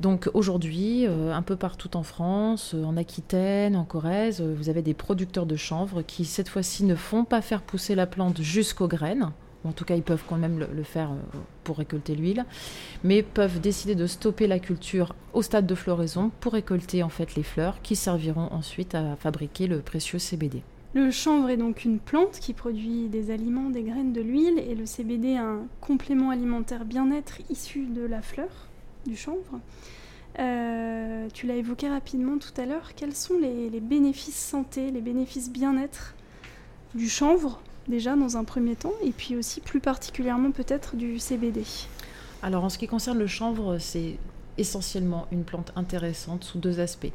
Donc 0.00 0.30
aujourd'hui, 0.32 1.06
euh, 1.06 1.34
un 1.34 1.42
peu 1.42 1.54
partout 1.56 1.94
en 1.98 2.02
France, 2.02 2.72
euh, 2.74 2.82
en 2.84 2.96
Aquitaine, 2.96 3.76
en 3.76 3.84
Corrèze, 3.84 4.40
vous 4.40 4.70
avez 4.70 4.80
des 4.80 4.94
producteurs 4.94 5.44
de 5.44 5.54
chanvre 5.54 6.00
qui 6.00 6.24
cette 6.24 6.48
fois-ci 6.48 6.84
ne 6.84 6.94
font 6.94 7.26
pas 7.26 7.42
faire 7.42 7.60
pousser 7.60 7.94
la 7.94 8.06
plante 8.06 8.40
jusqu'aux 8.40 8.88
graines. 8.88 9.32
En 9.66 9.72
tout 9.72 9.84
cas, 9.84 9.94
ils 9.94 10.02
peuvent 10.02 10.24
quand 10.26 10.38
même 10.38 10.58
le, 10.58 10.82
faire 10.82 11.10
pour 11.64 11.76
récolter 11.76 12.14
l'huile, 12.14 12.46
mais 13.04 13.22
peuvent 13.22 13.60
décider 13.60 13.94
de 13.94 14.06
stopper 14.06 14.46
la 14.46 14.60
culture 14.60 15.14
au 15.34 15.42
stade 15.42 15.66
de 15.66 15.74
floraison 15.74 16.30
pour 16.40 16.54
récolter 16.54 17.02
en 17.02 17.10
fait 17.10 17.34
les 17.34 17.42
fleurs 17.42 17.82
qui 17.82 17.96
serviront 17.96 18.48
ensuite 18.50 18.94
à 18.94 19.14
fabriquer 19.16 19.66
le 19.66 19.80
précieux 19.80 20.18
CBD. 20.18 20.62
Le 20.94 21.10
chanvre 21.10 21.48
est 21.48 21.56
donc 21.56 21.84
une 21.86 21.98
plante 21.98 22.38
qui 22.38 22.52
produit 22.52 23.08
des 23.08 23.30
aliments, 23.30 23.70
des 23.70 23.82
graines, 23.82 24.12
de 24.12 24.20
l'huile, 24.20 24.58
et 24.58 24.74
le 24.74 24.84
CBD 24.84 25.36
un 25.36 25.60
complément 25.80 26.28
alimentaire 26.28 26.84
bien-être 26.84 27.38
issu 27.48 27.86
de 27.86 28.02
la 28.02 28.20
fleur 28.20 28.68
du 29.06 29.16
chanvre. 29.16 29.60
Euh, 30.38 31.28
tu 31.32 31.46
l'as 31.46 31.56
évoqué 31.56 31.88
rapidement 31.88 32.36
tout 32.36 32.58
à 32.60 32.66
l'heure. 32.66 32.94
Quels 32.94 33.14
sont 33.14 33.38
les, 33.38 33.80
bénéfices 33.80 34.36
santé, 34.36 34.90
les 34.90 35.00
bénéfices 35.00 35.50
bien-être 35.50 36.14
du 36.94 37.08
chanvre, 37.08 37.62
déjà 37.88 38.14
dans 38.14 38.36
un 38.36 38.44
premier 38.44 38.76
temps, 38.76 38.92
et 39.02 39.12
puis 39.12 39.34
aussi 39.34 39.62
plus 39.62 39.80
particulièrement 39.80 40.50
peut-être 40.50 40.96
du 40.96 41.18
CBD 41.18 41.64
Alors 42.42 42.64
en 42.64 42.68
ce 42.68 42.76
qui 42.76 42.86
concerne 42.86 43.18
le 43.18 43.26
chanvre, 43.26 43.78
c'est 43.78 44.18
essentiellement 44.58 45.26
une 45.32 45.44
plante 45.44 45.72
intéressante 45.76 46.44
sous 46.44 46.58
deux 46.58 46.80
aspects. 46.80 47.12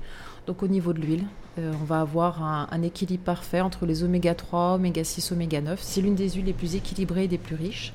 Donc 0.48 0.64
au 0.64 0.68
niveau 0.68 0.94
de 0.94 1.00
l'huile, 1.00 1.26
euh, 1.60 1.74
on 1.82 1.86
va 1.86 2.02
avoir 2.02 2.44
un, 2.44 2.82
équilibre 2.82 3.24
parfait 3.24 3.62
entre 3.62 3.86
les 3.86 4.04
oméga 4.04 4.34
3, 4.34 4.76
oméga 4.76 5.04
6, 5.04 5.32
oméga 5.32 5.62
9. 5.62 5.80
C'est 5.82 6.02
l'une 6.02 6.16
des 6.16 6.30
huiles 6.30 6.46
les 6.46 6.54
plus 6.54 6.76
équilibrées 6.76 7.26
et 7.26 7.28
des 7.28 7.38
plus 7.38 7.56
riches. 7.56 7.94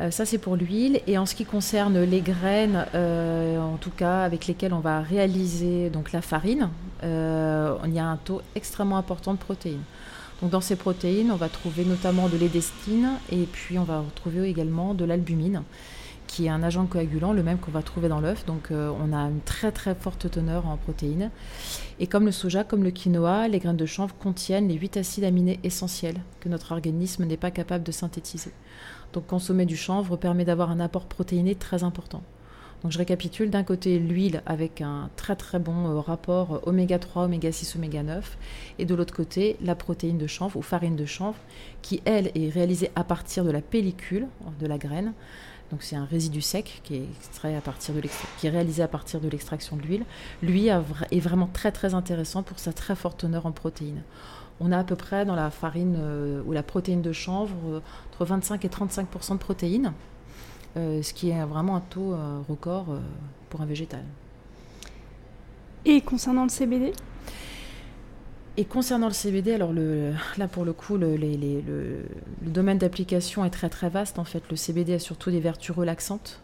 Euh, 0.00 0.10
ça 0.10 0.24
c'est 0.24 0.38
pour 0.38 0.56
l'huile. 0.56 1.00
Et 1.06 1.18
en 1.18 1.26
ce 1.26 1.34
qui 1.34 1.44
concerne 1.44 2.02
les 2.02 2.20
graines, 2.20 2.86
euh, 2.94 3.58
en 3.58 3.76
tout 3.76 3.90
cas 3.90 4.22
avec 4.22 4.46
lesquelles 4.46 4.74
on 4.74 4.80
va 4.80 5.00
réaliser 5.00 5.90
donc 5.90 6.12
la 6.12 6.22
farine, 6.22 6.68
il 7.04 7.92
y 7.92 7.98
a 7.98 8.06
un 8.06 8.16
taux 8.16 8.42
extrêmement 8.54 8.96
important 8.96 9.32
de 9.32 9.38
protéines. 9.38 9.82
Donc 10.40 10.50
dans 10.50 10.60
ces 10.60 10.76
protéines, 10.76 11.32
on 11.32 11.36
va 11.36 11.48
trouver 11.48 11.84
notamment 11.84 12.28
de 12.28 12.36
l'édestine 12.36 13.10
et 13.30 13.44
puis 13.50 13.76
on 13.78 13.82
va 13.84 14.00
retrouver 14.00 14.48
également 14.48 14.94
de 14.94 15.04
l'albumine 15.04 15.62
qui 16.32 16.46
est 16.46 16.48
un 16.48 16.62
agent 16.62 16.86
coagulant, 16.86 17.34
le 17.34 17.42
même 17.42 17.58
qu'on 17.58 17.70
va 17.70 17.82
trouver 17.82 18.08
dans 18.08 18.20
l'œuf. 18.20 18.46
Donc 18.46 18.70
euh, 18.70 18.90
on 19.04 19.12
a 19.12 19.18
une 19.18 19.42
très 19.42 19.70
très 19.70 19.94
forte 19.94 20.30
teneur 20.30 20.66
en 20.66 20.78
protéines. 20.78 21.30
Et 22.00 22.06
comme 22.06 22.24
le 22.24 22.32
soja, 22.32 22.64
comme 22.64 22.82
le 22.82 22.90
quinoa, 22.90 23.48
les 23.48 23.58
graines 23.58 23.76
de 23.76 23.84
chanvre 23.84 24.14
contiennent 24.18 24.66
les 24.66 24.76
8 24.76 24.96
acides 24.96 25.24
aminés 25.24 25.60
essentiels 25.62 26.16
que 26.40 26.48
notre 26.48 26.72
organisme 26.72 27.26
n'est 27.26 27.36
pas 27.36 27.50
capable 27.50 27.84
de 27.84 27.92
synthétiser. 27.92 28.50
Donc 29.12 29.26
consommer 29.26 29.66
du 29.66 29.76
chanvre 29.76 30.16
permet 30.16 30.46
d'avoir 30.46 30.70
un 30.70 30.80
apport 30.80 31.04
protéiné 31.04 31.54
très 31.54 31.84
important. 31.84 32.22
Donc 32.82 32.92
je 32.92 32.98
récapitule, 32.98 33.50
d'un 33.50 33.62
côté 33.62 33.98
l'huile 33.98 34.42
avec 34.46 34.80
un 34.80 35.10
très 35.16 35.36
très 35.36 35.58
bon 35.58 35.86
euh, 35.86 36.00
rapport 36.00 36.62
oméga 36.66 36.98
3, 36.98 37.24
oméga 37.24 37.52
6, 37.52 37.76
oméga 37.76 38.02
9, 38.02 38.38
et 38.78 38.86
de 38.86 38.94
l'autre 38.94 39.14
côté 39.14 39.58
la 39.60 39.74
protéine 39.74 40.16
de 40.16 40.26
chanvre 40.26 40.56
ou 40.56 40.62
farine 40.62 40.96
de 40.96 41.04
chanvre 41.04 41.38
qui 41.82 42.00
elle 42.06 42.32
est 42.34 42.48
réalisée 42.48 42.90
à 42.96 43.04
partir 43.04 43.44
de 43.44 43.50
la 43.50 43.60
pellicule 43.60 44.28
de 44.58 44.66
la 44.66 44.78
graine 44.78 45.12
donc 45.72 45.82
c'est 45.82 45.96
un 45.96 46.04
résidu 46.04 46.42
sec 46.42 46.82
qui 46.84 46.96
est 46.96 47.04
extrait 47.18 47.56
à 47.56 47.62
partir 47.62 47.94
de 47.94 48.02
réalisé 48.42 48.82
à 48.82 48.88
partir 48.88 49.20
de 49.20 49.28
l'extraction 49.28 49.76
de 49.76 49.82
l'huile. 49.82 50.04
Lui 50.42 50.66
est 50.68 51.20
vraiment 51.20 51.48
très 51.50 51.72
très 51.72 51.94
intéressant 51.94 52.42
pour 52.42 52.58
sa 52.58 52.74
très 52.74 52.94
forte 52.94 53.20
teneur 53.20 53.46
en 53.46 53.52
protéines. 53.52 54.02
On 54.60 54.70
a 54.70 54.78
à 54.78 54.84
peu 54.84 54.96
près 54.96 55.24
dans 55.24 55.34
la 55.34 55.50
farine 55.50 55.96
euh, 55.98 56.42
ou 56.46 56.52
la 56.52 56.62
protéine 56.62 57.00
de 57.00 57.12
chanvre 57.12 57.56
euh, 57.68 57.80
entre 58.12 58.26
25 58.26 58.64
et 58.66 58.68
35% 58.68 59.32
de 59.32 59.38
protéines, 59.38 59.92
euh, 60.76 61.02
ce 61.02 61.14
qui 61.14 61.30
est 61.30 61.44
vraiment 61.44 61.76
un 61.76 61.80
taux 61.80 62.14
record 62.48 62.86
pour 63.48 63.62
un 63.62 63.66
végétal. 63.66 64.04
Et 65.86 66.02
concernant 66.02 66.44
le 66.44 66.50
CBD 66.50 66.92
et 68.58 68.64
concernant 68.66 69.08
le 69.08 69.14
CBD, 69.14 69.54
alors 69.54 69.72
le, 69.72 70.12
là 70.36 70.46
pour 70.46 70.64
le 70.64 70.74
coup, 70.74 70.98
le, 70.98 71.16
domaine 72.42 72.76
d'application 72.76 73.44
est 73.46 73.50
très 73.50 73.70
très 73.70 73.88
vaste. 73.88 74.18
En 74.18 74.24
fait, 74.24 74.42
le 74.50 74.56
CBD 74.56 74.94
a 74.94 74.98
surtout 74.98 75.30
des 75.30 75.40
vertus 75.40 75.74
relaxantes, 75.74 76.42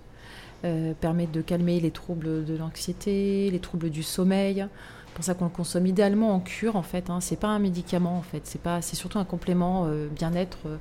euh, 0.65 0.95
permettent 0.99 1.33
de 1.33 1.43
calmer 1.43 1.81
les 1.81 1.91
troubles 1.91 2.47
de 2.47 2.57
l'anxiété, 2.57 3.51
les 3.51 3.59
troubles 3.59 3.91
du 3.91 4.03
sommeil. 4.03 4.67
C'est 5.09 5.15
pour 5.15 5.25
ça 5.25 5.35
qu'on 5.35 5.45
le 5.47 5.51
consomme 5.51 5.87
idéalement 5.87 6.35
en 6.35 6.41
cure 6.41 6.77
en 6.77 6.83
fait. 6.83 7.11
Hein. 7.11 7.21
C'est 7.21 7.39
pas 7.39 7.49
un 7.49 7.59
médicament 7.59 8.17
en 8.17 8.23
fait. 8.23 8.43
C'est 8.45 8.61
pas, 8.61 8.81
c'est 8.81 8.97
surtout 8.97 9.19
un 9.19 9.25
complément 9.25 9.85
euh, 9.87 10.07
bien-être 10.09 10.59
euh, 10.67 10.77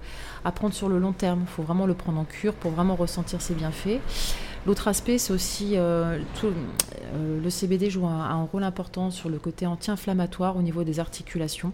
à 0.46 0.54
prendre 0.54 0.74
sur 0.74 0.88
le 0.88 0.98
long 0.98 1.12
terme. 1.12 1.42
Il 1.42 1.48
faut 1.48 1.64
vraiment 1.64 1.88
le 1.88 1.94
prendre 1.94 2.20
en 2.20 2.26
cure 2.26 2.54
pour 2.54 2.72
vraiment 2.72 2.96
ressentir 2.96 3.42
ses 3.42 3.54
bienfaits. 3.54 4.00
L'autre 4.68 4.90
aspect, 4.90 5.18
c'est 5.18 5.32
aussi 5.32 5.78
euh, 5.78 6.20
euh, 6.44 7.42
le 7.42 7.50
CBD 7.50 7.90
joue 7.90 8.06
un, 8.06 8.44
rôle 8.52 8.64
important 8.64 9.12
sur 9.12 9.30
le 9.30 9.40
côté 9.40 9.66
anti-inflammatoire 9.66 10.58
au 10.58 10.62
niveau 10.62 10.84
des 10.84 11.00
articulations. 11.00 11.72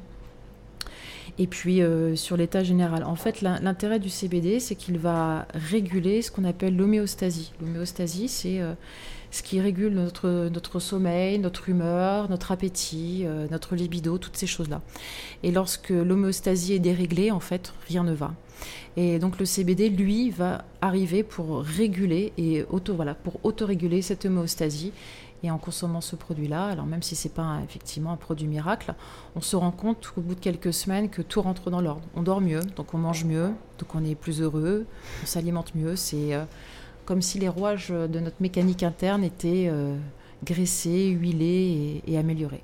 Et 1.39 1.47
puis 1.47 1.81
euh, 1.81 2.15
sur 2.15 2.37
l'état 2.37 2.63
général. 2.63 3.03
En 3.03 3.15
fait, 3.15 3.41
l'intérêt 3.41 3.97
du 3.97 4.09
CBD, 4.09 4.59
c'est 4.59 4.75
qu'il 4.75 4.99
va 4.99 5.47
réguler 5.55 6.21
ce 6.21 6.29
qu'on 6.29 6.43
appelle 6.43 6.77
l'homéostasie. 6.77 7.51
L'homéostasie, 7.61 8.27
c'est 8.27 8.61
ce 9.33 9.43
qui 9.43 9.59
régule 9.59 9.93
notre, 9.93 10.49
notre 10.53 10.79
sommeil, 10.79 11.39
notre 11.39 11.67
humeur, 11.67 12.29
notre 12.29 12.51
appétit, 12.51 13.25
notre 13.49 13.75
libido, 13.75 14.19
toutes 14.19 14.37
ces 14.37 14.45
choses-là. 14.45 14.81
Et 15.41 15.51
lorsque 15.51 15.89
l'homéostasie 15.89 16.73
est 16.73 16.79
déréglée, 16.79 17.31
en 17.31 17.39
fait, 17.39 17.73
rien 17.87 18.03
ne 18.03 18.13
va. 18.13 18.33
Et 18.95 19.19
donc 19.19 19.39
le 19.39 19.45
CBD, 19.45 19.89
lui, 19.89 20.29
va 20.29 20.65
arriver 20.81 21.23
pour 21.23 21.61
réguler 21.61 22.31
et 22.37 22.63
auto, 22.69 22.93
voilà, 22.93 23.15
pour 23.15 23.43
autoréguler 23.43 24.01
cette 24.01 24.25
homéostasie. 24.25 24.91
Et 25.45 25.51
en 25.51 25.57
consommant 25.57 25.99
ce 25.99 26.15
produit-là, 26.15 26.67
alors 26.67 26.85
même 26.85 27.01
si 27.01 27.17
ce 27.17 27.27
n'est 27.27 27.33
pas 27.33 27.59
effectivement 27.65 28.13
un 28.13 28.17
produit 28.17 28.47
miracle, 28.47 28.93
on 29.35 29.41
se 29.41 29.57
rend 29.57 29.71
compte 29.71 30.13
au 30.15 30.21
bout 30.21 30.35
de 30.35 30.39
quelques 30.39 30.71
semaines 30.71 31.09
que 31.09 31.21
tout 31.21 31.41
rentre 31.41 31.69
dans 31.69 31.81
l'ordre. 31.81 32.03
On 32.15 32.23
dort 32.23 32.39
mieux, 32.39 32.61
donc 32.77 32.93
on 32.93 32.97
mange 32.97 33.25
mieux, 33.25 33.49
donc 33.77 33.93
on 33.93 34.05
est 34.05 34.15
plus 34.15 34.41
heureux, 34.41 34.85
on 35.21 35.25
s'alimente 35.25 35.75
mieux. 35.75 35.97
C'est 35.97 36.33
euh, 36.33 36.45
comme 37.05 37.21
si 37.21 37.39
les 37.39 37.49
rouages 37.49 37.89
de 37.89 38.19
notre 38.19 38.37
mécanique 38.41 38.83
interne 38.83 39.23
étaient 39.23 39.67
euh, 39.69 39.95
graissés, 40.43 41.07
huilés 41.09 42.01
et 42.07 42.17
améliorés. 42.17 42.63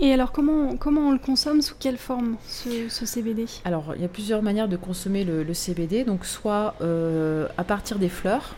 Et 0.00 0.12
alors, 0.12 0.32
comment, 0.32 0.76
comment 0.76 1.08
on 1.08 1.12
le 1.12 1.18
consomme 1.18 1.62
Sous 1.62 1.76
quelle 1.78 1.98
forme 1.98 2.36
ce, 2.48 2.88
CBD 2.88 3.46
Alors, 3.64 3.92
il 3.94 4.02
y 4.02 4.04
a 4.04 4.08
plusieurs 4.08 4.42
manières 4.42 4.66
de 4.66 4.76
consommer 4.76 5.24
le, 5.24 5.54
CBD. 5.54 6.04
Donc, 6.04 6.24
soit 6.24 6.74
euh, 6.80 7.46
à 7.56 7.62
partir 7.62 8.00
des 8.00 8.08
fleurs, 8.08 8.56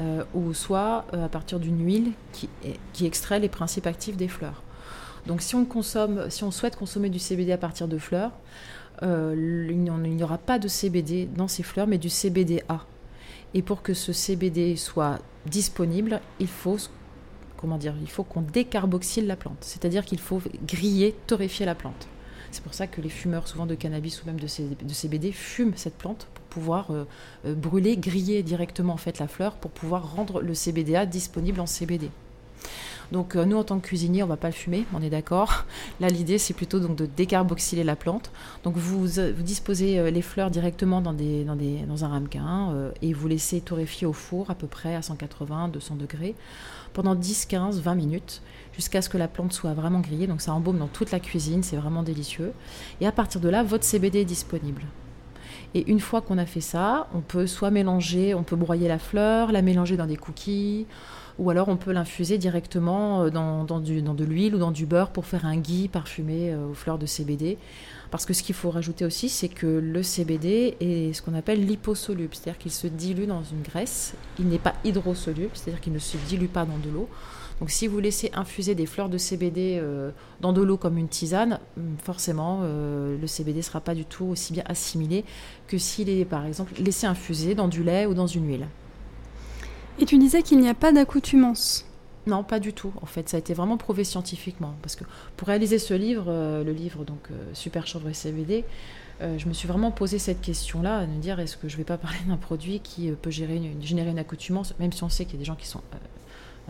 euh, 0.00 0.24
ou 0.32 0.54
soit 0.54 1.04
à 1.12 1.28
partir 1.28 1.60
d'une 1.60 1.84
huile 1.84 2.12
qui, 2.32 2.48
qui, 2.94 3.04
extrait 3.04 3.40
les 3.40 3.50
principes 3.50 3.86
actifs 3.86 4.16
des 4.16 4.28
fleurs. 4.28 4.62
Donc, 5.26 5.42
si 5.42 5.54
on, 5.54 5.66
consomme, 5.66 6.30
si 6.30 6.44
on 6.44 6.50
souhaite 6.50 6.76
consommer 6.76 7.10
du 7.10 7.18
CBD 7.18 7.52
à 7.52 7.58
partir 7.58 7.86
de 7.86 7.98
fleurs, 7.98 8.30
il 9.02 9.76
n'y 9.76 10.22
aura 10.22 10.38
pas 10.38 10.58
de 10.58 10.68
CBD 10.68 11.28
dans 11.36 11.48
ces 11.48 11.62
fleurs, 11.62 11.86
mais 11.86 11.98
du 11.98 12.08
CBDA. 12.08 12.86
Et 13.54 13.62
pour 13.62 13.82
que 13.82 13.94
ce 13.94 14.12
CBD 14.12 14.76
soit 14.76 15.20
disponible, 15.46 16.20
il 16.40 16.48
faut 16.48 16.78
comment 17.56 17.78
dire, 17.78 17.94
il 18.02 18.10
faut 18.10 18.24
qu'on 18.24 18.42
décarboxyle 18.42 19.26
la 19.26 19.36
plante, 19.36 19.56
c'est-à-dire 19.62 20.04
qu'il 20.04 20.18
faut 20.18 20.42
griller, 20.66 21.16
torréfier 21.26 21.64
la 21.64 21.74
plante. 21.74 22.08
C'est 22.50 22.62
pour 22.62 22.74
ça 22.74 22.86
que 22.86 23.00
les 23.00 23.08
fumeurs, 23.08 23.48
souvent 23.48 23.64
de 23.64 23.74
cannabis 23.74 24.22
ou 24.22 24.26
même 24.26 24.38
de, 24.38 24.46
CBD, 24.46 25.32
fument 25.32 25.72
cette 25.74 25.96
plante 25.96 26.28
pour 26.34 26.44
pouvoir 26.44 26.90
euh, 26.90 27.04
euh, 27.46 27.54
brûler, 27.54 27.96
griller 27.96 28.42
directement 28.42 28.92
en 28.92 28.98
fait 28.98 29.18
la 29.18 29.28
fleur 29.28 29.54
pour 29.54 29.70
pouvoir 29.70 30.14
rendre 30.14 30.40
le 30.40 30.54
CBDA 30.54 31.06
disponible 31.06 31.58
en 31.58 31.66
CBD. 31.66 32.10
Donc 33.14 33.36
nous, 33.36 33.56
en 33.56 33.62
tant 33.62 33.78
que 33.78 33.86
cuisinier, 33.86 34.24
on 34.24 34.26
va 34.26 34.36
pas 34.36 34.48
le 34.48 34.54
fumer, 34.54 34.86
on 34.92 35.00
est 35.00 35.08
d'accord. 35.08 35.66
Là, 36.00 36.08
l'idée, 36.08 36.36
c'est 36.36 36.52
plutôt 36.52 36.80
de 36.80 37.06
décarboxyler 37.06 37.84
la 37.84 37.94
plante. 37.94 38.32
Donc 38.64 38.76
vous, 38.76 39.06
vous 39.06 39.42
disposez 39.42 40.10
les 40.10 40.20
fleurs 40.20 40.50
directement 40.50 41.00
dans, 41.00 41.14
un 41.14 42.08
ramequin 42.08 42.90
et 43.02 43.12
vous 43.12 43.28
laissez 43.28 43.60
torréfier 43.60 44.04
au 44.04 44.12
four 44.12 44.50
à 44.50 44.56
peu 44.56 44.66
près 44.66 44.96
à 44.96 45.02
180, 45.02 45.68
200 45.68 45.94
degrés 45.94 46.34
pendant 46.92 47.14
10, 47.14 47.46
15, 47.46 47.80
20 47.80 47.94
minutes 47.94 48.42
jusqu'à 48.72 49.00
ce 49.00 49.08
que 49.08 49.16
la 49.18 49.28
plante 49.28 49.52
soit 49.52 49.74
vraiment 49.74 50.00
grillée. 50.00 50.26
Donc 50.26 50.40
ça 50.40 50.52
embaume 50.52 50.78
dans 50.78 50.88
toute 50.88 51.12
la 51.12 51.20
cuisine, 51.20 51.62
c'est 51.62 51.76
vraiment 51.76 52.02
délicieux. 52.02 52.52
Et 53.00 53.06
à 53.06 53.12
partir 53.12 53.40
de 53.40 53.48
là, 53.48 53.62
votre 53.62 53.84
CBD 53.84 54.22
est 54.22 54.24
disponible. 54.24 54.82
Et 55.74 55.90
une 55.90 56.00
fois 56.00 56.20
qu'on 56.20 56.38
a 56.38 56.46
fait 56.46 56.60
ça, 56.60 57.08
on 57.14 57.20
peut 57.20 57.46
soit 57.46 57.70
mélanger, 57.70 58.34
on 58.34 58.44
peut 58.44 58.56
broyer 58.56 58.88
la 58.88 58.98
fleur, 58.98 59.52
la 59.52 59.60
mélanger 59.60 59.96
dans 59.96 60.06
des 60.06 60.16
cookies, 60.16 60.86
ou 61.38 61.50
alors 61.50 61.68
on 61.68 61.76
peut 61.76 61.92
l'infuser 61.92 62.38
directement 62.38 63.24
euh, 63.24 63.30
dans, 63.30 63.64
de 63.64 64.24
l'huile 64.24 64.54
ou 64.54 64.58
dans 64.58 64.70
du 64.70 64.86
beurre 64.86 65.10
pour 65.10 65.26
faire 65.26 65.46
un 65.46 65.56
ghee 65.56 65.88
parfumé 65.88 66.52
euh, 66.52 66.68
aux 66.68 66.74
fleurs 66.74 66.98
de 66.98 67.06
CBD. 67.06 67.58
Parce 68.10 68.26
que 68.26 68.32
ce 68.32 68.42
qu'il 68.42 68.54
faut 68.54 68.70
rajouter 68.70 69.04
aussi, 69.04 69.28
c'est 69.28 69.48
que 69.48 69.66
le 69.66 70.02
CBD 70.02 70.76
est 70.80 71.12
ce 71.12 71.22
qu'on 71.22 71.34
appelle 71.34 71.66
liposoluble, 71.66 72.32
c'est-à-dire 72.32 72.58
qu'il 72.58 72.70
se 72.70 72.86
dilue 72.86 73.26
dans 73.26 73.42
une 73.42 73.62
graisse. 73.62 74.14
Il 74.38 74.46
n'est 74.46 74.58
pas 74.58 74.74
hydrosoluble, 74.84 75.50
c'est-à-dire 75.54 75.80
qu'il 75.80 75.92
ne 75.92 75.98
se 75.98 76.16
dilue 76.16 76.46
pas 76.46 76.64
dans 76.64 76.78
de 76.78 76.90
l'eau. 76.90 77.08
Donc 77.58 77.70
si 77.70 77.88
vous 77.88 77.98
laissez 77.98 78.30
infuser 78.34 78.74
des 78.74 78.86
fleurs 78.86 79.08
de 79.08 79.18
CBD 79.18 79.78
euh, 79.80 80.10
dans 80.40 80.52
de 80.52 80.62
l'eau 80.62 80.76
comme 80.76 80.98
une 80.98 81.08
tisane, 81.08 81.58
hum, 81.76 81.96
forcément 82.02 82.62
le 82.62 83.26
CBD 83.26 83.58
ne 83.58 83.62
sera 83.62 83.80
pas 83.80 83.94
du 83.94 84.04
tout 84.04 84.26
aussi 84.26 84.52
bien 84.52 84.64
assimilé 84.66 85.24
que 85.66 85.78
s'il 85.78 86.08
est 86.08 86.24
par 86.24 86.46
exemple 86.46 86.72
laissé 86.80 87.06
infuser 87.06 87.54
dans 87.54 87.68
du 87.68 87.82
lait 87.82 88.06
ou 88.06 88.14
dans 88.14 88.26
une 88.28 88.46
huile. 88.46 88.66
Et 89.98 90.04
tu 90.04 90.18
disais 90.18 90.42
qu'il 90.42 90.58
n'y 90.58 90.68
a 90.68 90.74
pas 90.74 90.92
d'accoutumance 90.92 91.86
non, 92.26 92.42
pas 92.42 92.58
du 92.58 92.72
tout. 92.72 92.90
En 93.02 93.06
fait, 93.06 93.28
ça 93.28 93.36
a 93.36 93.40
été 93.40 93.52
vraiment 93.52 93.76
prouvé 93.76 94.02
scientifiquement. 94.02 94.74
Parce 94.80 94.96
que 94.96 95.04
pour 95.36 95.46
réaliser 95.46 95.78
ce 95.78 95.92
livre, 95.92 96.24
euh, 96.28 96.64
le 96.64 96.72
livre 96.72 97.04
donc 97.04 97.28
Super 97.52 97.86
Chanvre 97.86 98.08
et 98.08 98.14
CBD, 98.14 98.64
je 99.20 99.46
me 99.46 99.52
suis 99.52 99.68
vraiment 99.68 99.90
posé 99.90 100.18
cette 100.18 100.40
question-là, 100.40 101.00
à 101.00 101.06
me 101.06 101.20
dire 101.20 101.38
est-ce 101.38 101.58
que 101.58 101.68
je 101.68 101.74
ne 101.74 101.78
vais 101.78 101.84
pas 101.84 101.98
parler 101.98 102.16
d'un 102.26 102.38
produit 102.38 102.80
qui 102.80 103.10
peut 103.10 103.28
générer 103.28 103.56
une, 103.58 104.18
accoutumance, 104.18 104.74
même 104.80 104.90
si 104.90 105.04
on 105.04 105.10
sait 105.10 105.26
qu'il 105.26 105.34
y 105.34 105.36
a 105.36 105.40
des 105.40 105.44
gens 105.44 105.54
qui 105.54 105.66
sont 105.66 105.82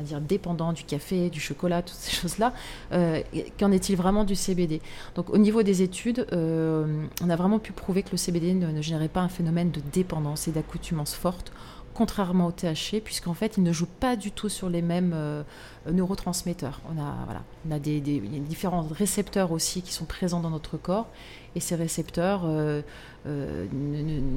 dire, 0.02 0.21
dépendant 0.21 0.73
du 0.73 0.85
café, 0.85 1.31
du 1.31 1.40
chocolat, 1.40 1.83
toutes 1.83 1.97
ces 1.97 2.11
choses-là. 2.11 2.52
Euh, 2.93 3.23
qu'en 3.59 3.71
est-il 3.71 3.97
vraiment 3.97 4.25
du 4.25 4.35
CBD 4.35 4.81
Donc 5.14 5.31
au 5.31 5.38
niveau 5.38 5.62
des 5.62 5.83
études, 5.83 6.26
euh, 6.33 7.04
on 7.23 7.31
a 7.31 7.37
vraiment 7.37 7.59
pu 7.59 7.73
prouver 7.73 8.02
que 8.02 8.11
le 8.11 8.16
CBD 8.16 8.54
ne, 8.54 8.83
générait 8.83 9.09
pas 9.09 9.21
un 9.21 9.28
phénomène 9.28 9.71
de 9.71 9.81
dépendance 9.93 10.49
et 10.49 10.52
d'accoutumance 10.52 11.14
forte 11.14 11.52
contrairement 11.95 12.47
au 12.47 12.53
THC, 12.53 13.01
puisqu'en 13.03 13.35
fait, 13.35 13.57
il 13.57 13.63
ne 13.63 13.73
joue 13.73 13.87
pas 13.87 14.17
du 14.17 14.31
tout 14.31 14.49
sur 14.49 14.69
les 14.69 14.83
mêmes 14.83 15.13
euh, 15.15 15.43
neurotransmetteurs. 15.91 16.81
On 16.95 17.01
a, 17.01 17.75
a 17.75 17.79
des, 17.79 18.01
différents 18.01 18.83
récepteurs 18.83 19.53
aussi 19.53 19.83
qui 19.83 19.93
sont 19.93 20.05
présents 20.05 20.41
dans 20.41 20.51
notre 20.51 20.77
corps, 20.77 21.07
et 21.55 21.61
ces 21.61 21.77
récepteurs 21.77 22.45
ne, 22.45 22.83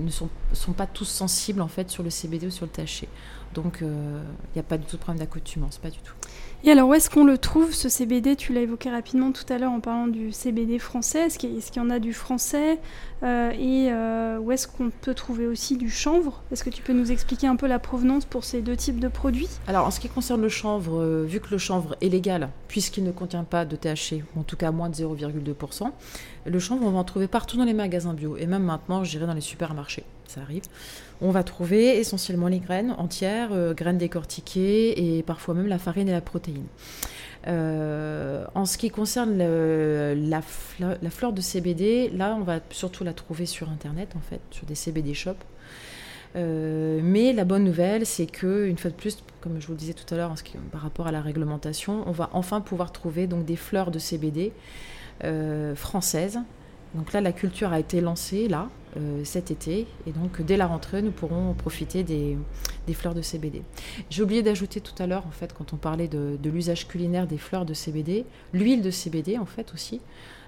sont, 0.10 0.30
sont, 0.54 0.74
pas 0.74 0.86
tous 0.86 1.06
sensibles 1.06 1.62
en 1.62 1.68
fait 1.68 1.90
sur 1.90 2.04
le 2.04 2.12
CBD 2.12 2.48
ou 2.48 2.52
sur 2.52 2.68
le 2.68 2.72
THC. 2.72 3.08
Donc, 3.58 3.80
il 3.82 3.88
euh, 3.88 4.22
n'y 4.56 4.60
a 4.60 4.64
pas 4.64 4.78
du 4.78 4.86
tout 4.86 4.98
de 4.98 5.02
problème 5.02 5.18
d'accoutumance, 5.20 5.80
pas 5.80 5.90
du 5.90 5.98
tout. 5.98 6.14
Et 6.64 6.70
alors, 6.70 6.90
où 6.90 6.94
est-ce 6.94 7.10
qu'on 7.10 7.26
le 7.26 7.40
trouve, 7.40 7.74
ce 7.74 7.90
CBD 7.90 8.36
Tu 8.36 8.54
l'as 8.54 8.62
évoqué 8.62 8.92
rapidement 8.92 9.32
tout 9.32 9.52
à 9.52 9.58
l'heure 9.58 9.72
en 9.72 9.80
parlant 9.80 10.06
du 10.06 10.32
CBD 10.32 10.78
français. 10.78 11.22
Est-ce 11.22 11.40
qu'il 11.40 11.58
y, 11.76 11.80
en 11.80 11.90
a 11.90 11.98
du 11.98 12.14
français? 12.14 12.78
Euh, 13.24 13.50
Et 13.54 13.92
euh, 13.92 14.38
où 14.38 14.52
est-ce 14.52 14.68
qu'on 14.68 14.92
peut 14.92 15.16
trouver 15.16 15.48
aussi 15.48 15.76
du 15.76 15.90
chanvre? 15.90 16.44
Est-ce 16.52 16.64
que 16.64 16.70
tu 16.70 16.84
peux 16.84 16.94
nous 16.94 17.12
expliquer 17.12 17.48
un 17.48 17.56
peu 17.56 17.66
la 17.66 17.80
provenance 17.80 18.26
pour 18.26 18.44
ces 18.44 18.62
deux 18.62 18.76
types 18.76 19.00
de 19.00 19.08
produits? 19.08 19.50
Alors, 19.66 19.88
en 19.88 19.92
ce 19.92 20.00
qui 20.00 20.08
concerne 20.08 20.44
le 20.44 20.50
chanvre, 20.50 21.24
vu 21.26 21.40
que 21.40 21.50
le 21.50 21.58
chanvre 21.58 21.96
est 22.00 22.10
légal, 22.10 22.50
puisqu'il 22.68 23.06
ne 23.06 23.12
contient 23.12 23.44
pas 23.44 23.66
de 23.66 23.76
THC, 23.76 24.24
en 24.38 24.44
tout 24.44 24.56
cas 24.56 24.70
moins 24.70 24.90
de 24.90 24.96
0,2%, 24.96 25.90
le 26.46 26.60
chanvre, 26.60 26.86
on 26.86 26.92
va 26.92 27.00
en 27.00 27.04
trouver 27.04 27.28
partout 27.28 27.58
dans 27.58 27.66
les 27.66 27.74
magasins 27.74 28.14
bio. 28.14 28.38
Et 28.38 28.46
même 28.46 28.64
maintenant, 28.64 29.04
je 29.04 29.10
dirais 29.10 29.26
dans 29.26 29.34
les 29.34 29.42
supermarchés. 29.42 30.04
Ça 30.28 30.42
arrive 30.42 30.64
on 31.22 31.32
va 31.32 31.44
trouver 31.44 31.98
essentiellement 31.98 32.48
les 32.48 32.60
graines 32.60 32.92
entières, 32.98 33.50
euh, 33.52 33.74
graines 33.74 33.98
décortiquées 33.98 35.18
et 35.18 35.24
parfois 35.24 35.54
même 35.56 35.68
la 35.68 35.80
farine 35.80 36.08
et 36.08 36.12
la 36.12 36.22
protéine. 36.22 36.66
Euh, 37.48 38.46
en 38.56 38.66
ce 38.66 38.78
qui 38.78 38.90
concerne 38.90 39.38
la, 39.38 40.42
fleur 40.42 41.34
de 41.34 41.42
CBD, 41.42 42.10
là, 42.14 42.36
on 42.38 42.44
va 42.44 42.60
surtout 42.70 43.04
la 43.04 43.14
trouver 43.14 43.46
sur 43.46 43.70
Internet, 43.70 44.14
en 44.16 44.22
fait, 44.22 44.42
sur 44.52 44.66
des 44.66 44.76
CBD 44.76 45.14
shops. 45.14 45.36
Euh, 46.36 47.00
mais 47.02 47.32
la 47.32 47.46
bonne 47.46 47.64
nouvelle, 47.64 48.06
c'est 48.06 48.26
que 48.26 48.68
une 48.68 48.78
fois 48.78 48.92
de 48.92 48.96
plus, 48.96 49.24
comme 49.40 49.60
je 49.62 49.68
vous 49.68 49.74
le 49.74 49.80
disais 49.80 49.94
tout 49.94 50.14
à 50.14 50.18
l'heure, 50.18 50.36
par 50.72 50.82
rapport 50.82 51.08
à 51.08 51.12
la 51.12 51.22
réglementation, 51.22 52.04
on 52.06 52.12
va 52.12 52.30
enfin 52.34 52.60
pouvoir 52.60 52.92
trouver 52.92 53.28
donc 53.28 53.46
des 53.46 53.56
fleurs 53.56 53.92
de 53.92 54.00
CBD 54.00 54.52
françaises. 55.76 56.40
Donc 56.96 57.14
là, 57.14 57.22
la 57.22 57.32
culture 57.32 57.72
a 57.74 57.80
été 57.80 58.02
lancée 58.02 58.48
là 58.48 58.70
cet 59.24 59.52
été. 59.52 59.86
Et 60.08 60.12
donc, 60.12 60.42
dès 60.42 60.58
la 60.58 60.68
rentrée, 60.68 61.02
nous 61.02 61.12
pourrons 61.12 61.54
profiter 61.54 62.04
des, 62.04 62.38
fleurs 62.94 63.14
de 63.14 63.22
CBD. 63.22 63.62
J'ai 64.10 64.24
oublié 64.24 64.42
d'ajouter 64.42 64.82
tout 64.82 65.02
à 65.02 65.08
l'heure, 65.08 65.26
en 65.28 65.32
fait, 65.32 65.54
quand 65.54 65.74
on 65.74 65.78
parlait 65.78 66.08
de, 66.08 66.38
l'usage 66.44 66.88
culinaire 66.88 67.28
des 67.28 67.38
fleurs 67.38 67.66
de 67.66 67.74
CBD, 67.74 68.26
l'huile 68.54 68.82
de 68.82 68.92
CBD, 68.92 69.38
en 69.38 69.46
fait, 69.46 69.74
aussi. 69.74 70.02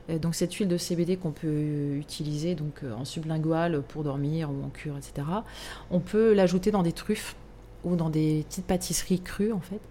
Euh, 0.10 0.18
donc, 0.18 0.36
cette 0.36 0.54
huile 0.54 0.68
de 0.68 0.78
CBD 0.78 1.18
qu'on 1.18 1.32
peut 1.32 1.96
utiliser 1.96 2.56
donc, 2.56 2.84
euh, 2.84 2.94
en 2.94 3.06
sublingual 3.06 3.82
pour 3.82 4.04
dormir 4.04 4.50
ou 4.50 4.64
en 4.66 4.70
cure, 4.70 4.98
etc., 4.98 5.28
on 5.92 6.00
peut 6.00 6.34
l'ajouter 6.34 6.72
dans 6.72 6.84
des 6.84 6.94
truffes 6.94 7.36
ou 7.84 7.96
dans 7.96 8.10
des 8.10 8.46
petites 8.50 8.66
pâtisseries 8.66 9.22
crues, 9.22 9.52
en 9.52 9.62
fait. 9.62 9.82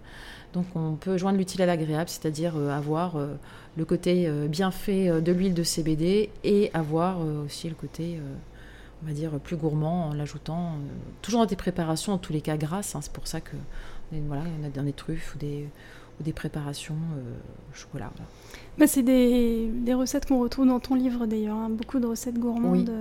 Donc 0.53 0.65
on 0.75 0.95
peut 0.95 1.17
joindre 1.17 1.37
l'utile 1.37 1.61
à 1.61 1.67
l'agréable, 1.67 2.09
c'est-à-dire 2.09 2.55
avoir 2.57 3.17
le 3.77 3.85
côté 3.85 4.27
bien 4.47 4.71
fait 4.71 5.21
de 5.21 5.31
l'huile 5.31 5.53
de 5.53 5.61
CBD 5.61 6.31
et 6.43 6.71
avoir 6.73 7.19
aussi 7.45 7.69
le 7.69 7.75
côté 7.75 8.17
on 9.01 9.07
va 9.07 9.13
dire, 9.13 9.31
plus 9.39 9.55
gourmand 9.55 10.09
en 10.09 10.13
l'ajoutant, 10.13 10.73
euh, 10.73 10.77
toujours 11.21 11.41
dans 11.41 11.45
des 11.45 11.55
préparations, 11.55 12.13
en 12.13 12.17
tous 12.17 12.33
les 12.33 12.41
cas 12.41 12.57
grasses. 12.57 12.95
Hein, 12.95 12.99
c'est 13.01 13.11
pour 13.13 13.27
ça 13.27 13.41
que 13.41 13.55
voilà, 14.11 14.43
en 14.43 14.65
a 14.65 14.69
dans 14.69 14.83
des 14.83 14.93
truffes 14.93 15.35
ou 15.35 15.37
des, 15.37 15.67
ou 16.19 16.23
des 16.23 16.33
préparations 16.33 16.95
euh, 17.17 17.33
chocolat. 17.73 18.11
Bah, 18.77 18.87
c'est 18.87 19.03
des, 19.03 19.67
des, 19.67 19.93
recettes 19.93 20.25
qu'on 20.25 20.39
retrouve 20.39 20.67
dans 20.67 20.79
ton 20.79 20.95
livre 20.95 21.25
d'ailleurs, 21.27 21.57
hein, 21.57 21.69
beaucoup 21.69 21.99
de 21.99 22.07
recettes 22.07 22.39
gourmandes. 22.39 22.85
Bah, 22.85 22.93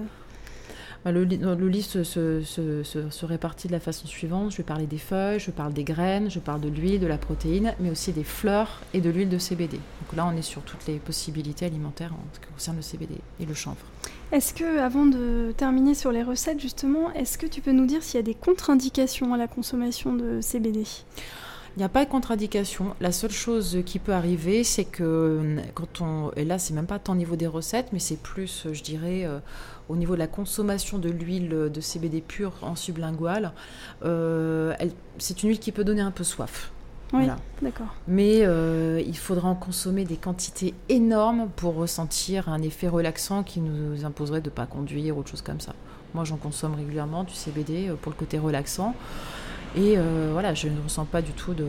le, 1.13 1.25
le, 1.25 1.81
se, 1.81 2.03
se, 2.03 3.27
répartit 3.27 3.69
de 3.69 3.73
la 3.73 3.81
façon 3.81 4.07
suivante. 4.07 4.53
Je 4.53 4.59
vais 4.59 4.63
parler 4.63 4.87
des 4.87 4.99
feuilles, 4.99 5.39
je 5.39 5.51
parle 5.51 5.73
des 5.73 5.85
graines, 5.85 6.31
je 6.31 6.39
parle 6.39 6.61
de 6.61 6.69
l'huile, 6.69 7.01
de 7.01 7.07
la 7.07 7.19
protéine, 7.19 7.75
mais 7.81 7.91
aussi 7.91 8.13
des 8.13 8.25
fleurs 8.25 8.81
et 8.95 9.01
de 9.01 9.11
l'huile 9.11 9.29
de 9.29 9.39
CBD. 9.39 9.77
Donc 9.77 10.17
là, 10.17 10.27
on 10.27 10.37
est 10.37 10.43
sur 10.43 10.63
toutes 10.63 10.87
les 10.87 10.99
possibilités 10.99 11.67
alimentaires 11.67 12.13
en 12.13 12.35
ce 12.35 12.41
qui 12.41 12.47
concerne 12.53 12.77
le 12.77 12.83
CBD 12.83 13.15
et 13.41 13.47
le 13.47 13.55
chanvre. 13.55 13.77
Est-ce 14.33 14.53
que, 14.53 14.79
avant 14.79 15.07
de 15.07 15.53
terminer 15.57 15.95
sur 15.95 16.13
les 16.13 16.23
recettes, 16.23 16.61
justement, 16.61 17.13
est-ce 17.15 17.39
que 17.39 17.47
tu 17.47 17.61
peux 17.61 17.73
nous 17.73 17.87
dire 17.87 18.03
s'il 18.03 18.17
y 18.17 18.21
a 18.21 18.23
des 18.23 18.35
contre-indications 18.35 19.33
à 19.33 19.39
la 19.39 19.49
consommation 19.49 20.15
de 20.15 20.41
CBD 20.41 20.85
il 21.79 21.83
n'y 21.83 21.85
a 21.85 21.89
pas 21.89 22.05
de 22.05 22.11
contre-indication. 22.11 22.97
La 23.01 23.13
seule 23.13 23.31
chose 23.31 23.85
qui 23.87 24.01
peut 24.01 24.13
arriver, 24.13 24.65
c'est 24.65 24.85
que 24.85 25.59
quand 25.75 26.01
on. 26.01 26.33
Et 26.35 26.45
là, 26.45 26.59
c'est 26.59 26.75
même 26.75 26.87
pas 26.87 26.99
tant 26.99 27.13
au 27.13 27.17
niveau 27.17 27.37
des 27.37 27.47
recettes, 27.47 27.91
mais 27.93 28.01
c'est 28.01 28.21
plus, 28.21 28.67
je 28.73 28.83
dirais, 28.83 29.25
euh, 29.25 29.39
au 29.89 29.95
niveau 29.95 30.15
de 30.15 30.19
la 30.19 30.27
consommation 30.27 30.99
de 30.99 31.09
l'huile 31.09 31.71
de 31.73 31.81
CBD 31.81 32.21
pure 32.21 32.55
en 32.63 32.75
sublingual. 32.75 33.53
Euh, 34.05 34.75
c'est 35.19 35.45
une 35.45 35.51
huile 35.51 35.61
qui 35.61 35.71
peut 35.71 35.85
donner 35.85 36.01
un 36.01 36.11
peu 36.11 36.25
soif. 36.25 36.73
Oui, 37.13 37.29
d'accord. 37.63 37.95
Mais 38.09 38.41
euh, 38.43 39.01
il 39.07 39.17
faudra 39.17 39.49
en 39.49 39.55
consommer 39.55 40.05
des 40.05 40.17
quantités 40.17 40.75
énormes 40.89 41.49
pour 41.55 41.77
ressentir 41.77 42.49
un 42.49 42.61
effet 42.61 42.89
relaxant 42.89 43.45
qui 43.45 43.61
nous 43.61 44.05
imposerait 44.05 44.41
de 44.41 44.51
ne 44.51 44.55
pas 44.55 44.67
conduire 44.67 45.17
ou 45.17 45.21
autre 45.21 45.31
chose 45.31 45.43
comme 45.43 45.61
ça. 45.61 45.75
Moi, 46.13 46.25
j'en 46.25 46.39
consomme 46.39 46.75
régulièrement 46.75 47.23
du 47.23 47.35
CBD 47.35 47.89
euh, 47.89 47.95
pour 47.95 48.11
le 48.11 48.17
côté 48.17 48.37
relaxant. 48.37 48.97
Et 49.77 49.95
euh, 49.97 50.31
voilà, 50.33 50.55
je 50.55 50.69
ne 50.69 50.81
ressens 50.81 51.05
pas 51.05 51.23
du 51.23 51.33
tout 51.33 51.55
de, 51.55 51.67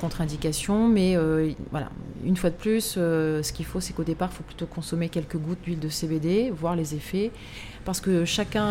contre-indication. 0.00 0.88
Mais 0.88 1.16
voilà, 1.70 1.90
une 2.24 2.36
fois 2.36 2.50
de 2.50 2.56
plus, 2.56 2.94
ce 2.94 3.52
qu'il 3.52 3.66
faut, 3.66 3.80
c'est 3.80 3.92
qu'au 3.92 4.04
départ, 4.04 4.30
il 4.32 4.36
faut 4.36 4.44
plutôt 4.44 4.66
consommer 4.66 5.08
quelques 5.08 5.36
gouttes 5.36 5.62
d'huile 5.62 5.80
de 5.80 5.88
CBD, 5.88 6.50
voir 6.50 6.76
les 6.76 6.94
effets. 6.94 7.30
Parce 7.84 8.00
que 8.00 8.24
chacun 8.24 8.70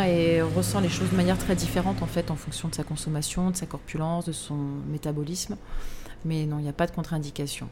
ressent 0.56 0.82
les 0.82 0.90
choses 0.90 1.10
de 1.10 1.16
manière 1.16 1.38
très 1.38 1.56
différente, 1.56 2.02
en 2.02 2.08
fait, 2.08 2.32
en 2.32 2.36
fonction 2.36 2.68
de 2.68 2.76
sa 2.76 2.84
consommation, 2.84 3.52
de 3.52 3.56
sa 3.56 3.66
corpulence, 3.66 4.26
de 4.26 4.34
son 4.34 4.58
métabolisme. 4.92 5.56
Mais 6.26 6.46
non, 6.46 6.60
il 6.60 6.64
n'y 6.64 6.70
a 6.70 6.74
pas 6.74 6.88
de 6.88 6.92
contre-indication. 6.92 7.70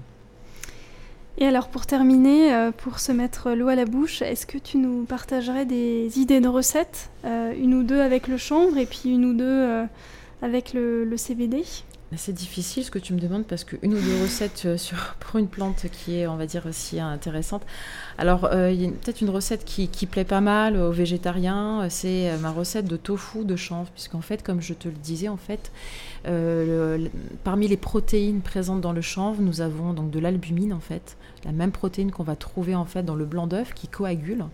Et 1.38 1.48
alors 1.48 1.68
pour 1.68 1.86
terminer, 1.86 2.54
euh, 2.54 2.72
pour 2.72 3.00
se 3.00 3.12
mettre 3.12 3.52
l'eau 3.52 3.68
à 3.68 3.76
la 3.76 3.86
bouche, 3.86 4.22
est-ce 4.22 4.46
que 4.46 4.60
tu 4.60 4.78
nous 4.78 5.04
partagerais 5.06 5.66
des 5.66 6.20
idées 6.20 6.42
de 6.42 6.48
recettes 6.48 7.10
euh, 7.26 7.54
Une 7.58 7.74
ou 7.74 7.84
deux 7.84 8.02
avec 8.02 8.28
le 8.28 8.38
chanvre 8.38 8.78
et 8.78 8.86
puis 8.86 9.10
une 9.10 9.26
ou 9.26 9.34
deux 9.34 9.46
euh, 9.46 9.86
avec 10.44 10.74
le, 10.74 11.10
CBD 11.16 11.64
C'est 12.18 12.34
difficile 12.34 12.84
ce 12.84 12.92
que 12.92 13.00
tu 13.00 13.14
me 13.14 13.20
demandes 13.20 13.46
parce 13.46 13.64
qu'une 13.64 13.94
ou 13.94 14.00
deux 14.00 14.22
recettes 14.22 14.64
euh, 14.66 14.78
sur, 14.78 14.98
pour 15.22 15.40
une 15.40 15.48
plante 15.48 15.86
qui 15.90 16.18
est, 16.18 16.28
on 16.28 16.36
va 16.36 16.46
dire, 16.46 16.66
aussi 16.66 17.00
intéressante. 17.00 17.64
Alors, 18.18 18.50
euh, 18.52 18.70
il 18.70 18.82
y 18.82 18.86
a 18.86 18.90
peut-être 18.90 19.22
une 19.22 19.30
recette 19.30 19.64
qui, 19.64 19.88
plaît 20.06 20.26
pas 20.26 20.42
mal 20.42 20.76
aux 20.76 20.92
végétariens, 20.92 21.88
c'est 21.90 22.38
ma 22.42 22.52
recette 22.52 22.86
de 22.86 22.98
tofu 22.98 23.46
de 23.46 23.56
chanvre, 23.56 23.90
puisqu'en 23.92 24.22
fait, 24.22 24.44
comme 24.44 24.62
je 24.62 24.74
te 24.74 24.90
le 24.90 24.96
disais, 24.96 25.30
en 25.30 25.38
fait, 25.38 25.72
parmi 27.46 27.68
les 27.70 27.78
protéines 27.78 28.42
présentes 28.42 28.82
dans 28.82 28.92
le 28.92 29.02
chanvre, 29.02 29.42
nous 29.42 29.62
avons 29.62 29.94
donc 29.94 30.12
de 30.12 30.20
l'albumine, 30.20 30.74
en 30.74 30.82
fait, 30.82 31.16
la 31.46 31.54
même 31.54 31.72
protéine 31.72 32.12
qu'on 32.12 32.24
va 32.24 32.36
trouver 32.36 32.76
en 32.76 32.86
fait 32.86 33.04
dans 33.04 33.16
le 33.16 33.26
blanc 33.26 33.48
d'œuf 33.48 33.74
qui 33.74 33.88
coagule. 33.88 34.46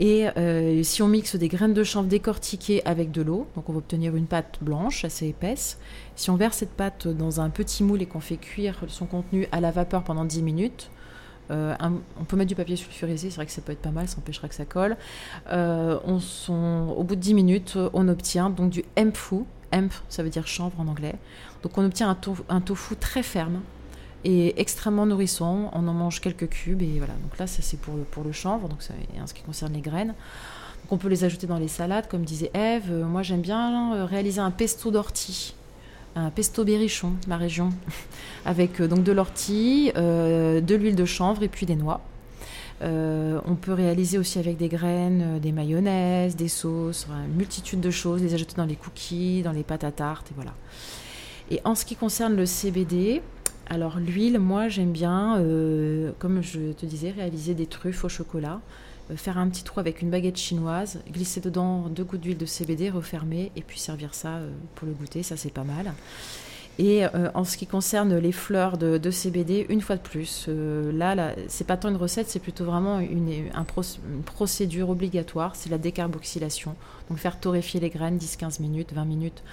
Et 0.00 0.26
euh, 0.36 0.82
si 0.82 1.02
on 1.02 1.08
mixe 1.08 1.36
des 1.36 1.48
graines 1.48 1.74
de 1.74 1.84
chanvre 1.84 2.08
décortiquées 2.08 2.82
avec 2.84 3.12
de 3.12 3.22
l'eau, 3.22 3.46
donc 3.54 3.68
on 3.68 3.72
va 3.72 3.78
obtenir 3.78 4.16
une 4.16 4.26
pâte 4.26 4.58
blanche 4.60 5.04
assez 5.04 5.28
épaisse. 5.28 5.78
Si 6.16 6.30
on 6.30 6.36
verse 6.36 6.58
cette 6.58 6.72
pâte 6.72 7.06
dans 7.06 7.40
un 7.40 7.50
petit 7.50 7.84
moule 7.84 8.02
et 8.02 8.06
qu'on 8.06 8.20
fait 8.20 8.36
cuire 8.36 8.80
son 8.88 9.06
contenu 9.06 9.46
à 9.52 9.60
la 9.60 9.70
vapeur 9.70 10.02
pendant 10.02 10.24
10 10.24 10.42
minutes, 10.42 10.90
euh, 11.50 11.74
on 12.18 12.24
peut 12.24 12.36
mettre 12.36 12.48
du 12.48 12.54
papier 12.54 12.74
sulfurisé, 12.74 13.30
c'est 13.30 13.36
vrai 13.36 13.46
que 13.46 13.52
ça 13.52 13.60
peut 13.60 13.72
être 13.72 13.82
pas 13.82 13.90
mal, 13.90 14.08
ça 14.08 14.18
empêchera 14.18 14.48
que 14.48 14.54
ça 14.54 14.64
colle. 14.64 14.96
Euh, 15.52 15.98
au 16.00 17.04
bout 17.04 17.14
de 17.14 17.20
10 17.20 17.34
minutes, 17.34 17.78
on 17.92 18.08
obtient 18.08 18.50
donc 18.50 18.70
du 18.70 18.84
hempfu. 18.98 19.44
Hemp, 19.72 19.92
ça 20.08 20.22
veut 20.22 20.30
dire 20.30 20.46
chanvre 20.46 20.78
en 20.78 20.86
anglais. 20.86 21.16
Donc 21.62 21.76
on 21.78 21.84
obtient 21.84 22.16
un 22.48 22.60
tofu 22.60 22.96
très 22.96 23.22
ferme, 23.22 23.60
et 24.24 24.60
extrêmement 24.60 25.06
nourrissant. 25.06 25.70
On 25.72 25.86
en 25.86 25.92
mange 25.92 26.20
quelques 26.20 26.48
cubes 26.48 26.82
et 26.82 26.98
voilà. 26.98 27.14
Donc 27.22 27.38
là, 27.38 27.46
ça 27.46 27.62
c'est 27.62 27.78
pour 27.78 27.94
le, 27.94 28.02
pour 28.02 28.24
le 28.24 28.32
chanvre, 28.32 28.68
donc 28.68 28.78
en 29.20 29.26
ce 29.26 29.34
qui 29.34 29.42
concerne 29.42 29.72
les 29.72 29.80
graines. 29.80 30.14
On 30.90 30.98
peut 30.98 31.08
les 31.08 31.24
ajouter 31.24 31.46
dans 31.46 31.58
les 31.58 31.68
salades, 31.68 32.08
comme 32.08 32.24
disait 32.24 32.50
Eve. 32.54 32.90
Euh, 32.90 33.04
moi, 33.04 33.22
j'aime 33.22 33.40
bien 33.40 33.94
euh, 33.94 34.04
réaliser 34.04 34.40
un 34.40 34.50
pesto 34.50 34.90
d'ortie, 34.90 35.54
un 36.14 36.30
pesto 36.30 36.64
berrichon, 36.64 37.12
ma 37.26 37.38
région, 37.38 37.70
avec 38.44 38.80
euh, 38.80 38.88
donc 38.88 39.02
de 39.02 39.12
l'ortie, 39.12 39.92
de 39.94 40.74
l'huile 40.74 40.96
de 40.96 41.04
chanvre 41.04 41.42
et 41.42 41.48
puis 41.48 41.64
des 41.66 41.76
noix. 41.76 42.00
on 42.82 43.56
peut 43.60 43.72
réaliser 43.72 44.18
aussi 44.18 44.38
avec 44.38 44.58
des 44.58 44.68
graines, 44.68 45.38
des 45.40 45.52
mayonnaises, 45.52 46.36
des 46.36 46.48
sauces, 46.48 47.06
une 47.08 47.34
multitude 47.34 47.80
de 47.80 47.90
choses, 47.90 48.22
les 48.22 48.34
ajouter 48.34 48.56
dans 48.56 48.66
les 48.66 48.76
cookies, 48.76 49.42
dans 49.42 49.52
les 49.52 49.62
pâtes 49.62 49.84
à 49.84 49.92
tarte, 49.92 50.30
et 50.30 50.34
voilà. 50.34 50.52
Et 51.50 51.60
en 51.64 51.74
ce 51.74 51.84
qui 51.84 51.96
concerne 51.96 52.36
le 52.36 52.46
CBD, 52.46 53.22
alors 53.68 53.98
l'huile, 53.98 54.38
moi 54.38 54.68
j'aime 54.68 54.92
bien, 54.92 55.38
euh, 55.38 56.12
comme 56.18 56.42
je 56.42 56.72
te 56.72 56.86
disais, 56.86 57.10
réaliser 57.10 57.54
des 57.54 57.66
truffes 57.66 58.04
au 58.04 58.08
chocolat, 58.08 58.60
euh, 59.10 59.16
faire 59.16 59.38
un 59.38 59.48
petit 59.48 59.64
trou 59.64 59.80
avec 59.80 60.02
une 60.02 60.10
baguette 60.10 60.36
chinoise, 60.36 61.00
glisser 61.10 61.40
dedans 61.40 61.88
deux 61.88 62.04
gouttes 62.04 62.20
d'huile 62.20 62.38
de 62.38 62.46
CBD, 62.46 62.90
refermer 62.90 63.52
et 63.56 63.62
puis 63.62 63.78
servir 63.78 64.14
ça 64.14 64.36
euh, 64.36 64.50
pour 64.74 64.86
le 64.86 64.94
goûter, 64.94 65.22
ça 65.22 65.36
c'est 65.36 65.52
pas 65.52 65.64
mal. 65.64 65.92
Et 66.76 67.04
en 67.34 67.44
ce 67.44 67.56
qui 67.56 67.68
concerne 67.68 68.18
les 68.18 68.32
fleurs 68.32 68.78
de, 68.78 69.10
CBD, 69.12 69.64
une 69.68 69.80
fois 69.80 69.94
de 69.94 70.00
plus, 70.00 70.48
là, 70.48 71.32
c'est 71.46 71.68
pas 71.68 71.76
tant 71.76 71.88
une 71.88 71.94
recette, 71.94 72.28
c'est 72.28 72.40
plutôt 72.40 72.64
vraiment 72.64 72.98
une, 72.98 73.28
une 73.28 74.22
procédure 74.24 74.90
obligatoire, 74.90 75.54
c'est 75.54 75.70
la 75.70 75.78
décarboxylation. 75.78 76.74
Donc 77.08 77.18
faire 77.18 77.38
torréfier 77.38 77.78
les 77.78 77.90
graines 77.90 78.18
10-15 78.18 78.60
minutes, 78.60 78.92
20 78.92 79.04
minutes 79.04 79.44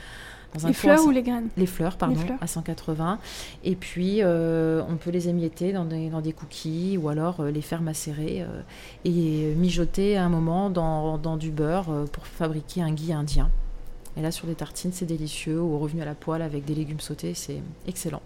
les 0.66 0.74
fleurs 0.74 1.06
ou 1.06 1.12
les 1.12 1.24
graines? 1.24 1.50
Les 1.58 1.66
fleurs, 1.66 1.98
pardon, 1.98 2.20
à 2.40 2.48
180. 2.48 3.20
Et 3.64 3.76
puis, 3.76 4.20
euh, 4.22 4.82
on 4.90 4.96
peut 4.96 5.10
les 5.10 5.30
émietter 5.30 5.74
dans 5.74 5.86
des, 5.86 6.10
dans 6.10 6.22
des 6.22 6.34
cookies 6.34 6.98
ou 6.98 7.10
alors 7.10 7.40
euh, 7.40 7.52
les 7.52 7.62
faire 7.62 7.82
macérer 7.82 8.42
euh, 8.42 8.62
et 9.06 9.54
mijoter 9.56 10.18
à 10.18 10.26
un 10.26 10.30
moment 10.30 10.70
dans, 10.70 11.18
dans 11.18 11.38
du 11.38 11.52
beurre 11.52 12.06
pour 12.12 12.28
fabriquer 12.28 12.82
un 12.82 12.92
ghee 12.92 13.14
indien. 13.14 13.50
Et 14.18 14.22
là, 14.22 14.32
sur 14.32 14.48
des 14.48 14.56
tartines, 14.56 14.92
c'est 14.92 15.06
délicieux. 15.06 15.62
Ou 15.62 15.80
revenu 15.80 16.02
à 16.02 16.06
la 16.06 16.16
poêle 16.16 16.42
avec 16.42 16.66
des 16.66 16.76
légumes 16.76 17.00
sautés, 17.00 17.34
c'est 17.34 17.62
excellent. 17.88 18.22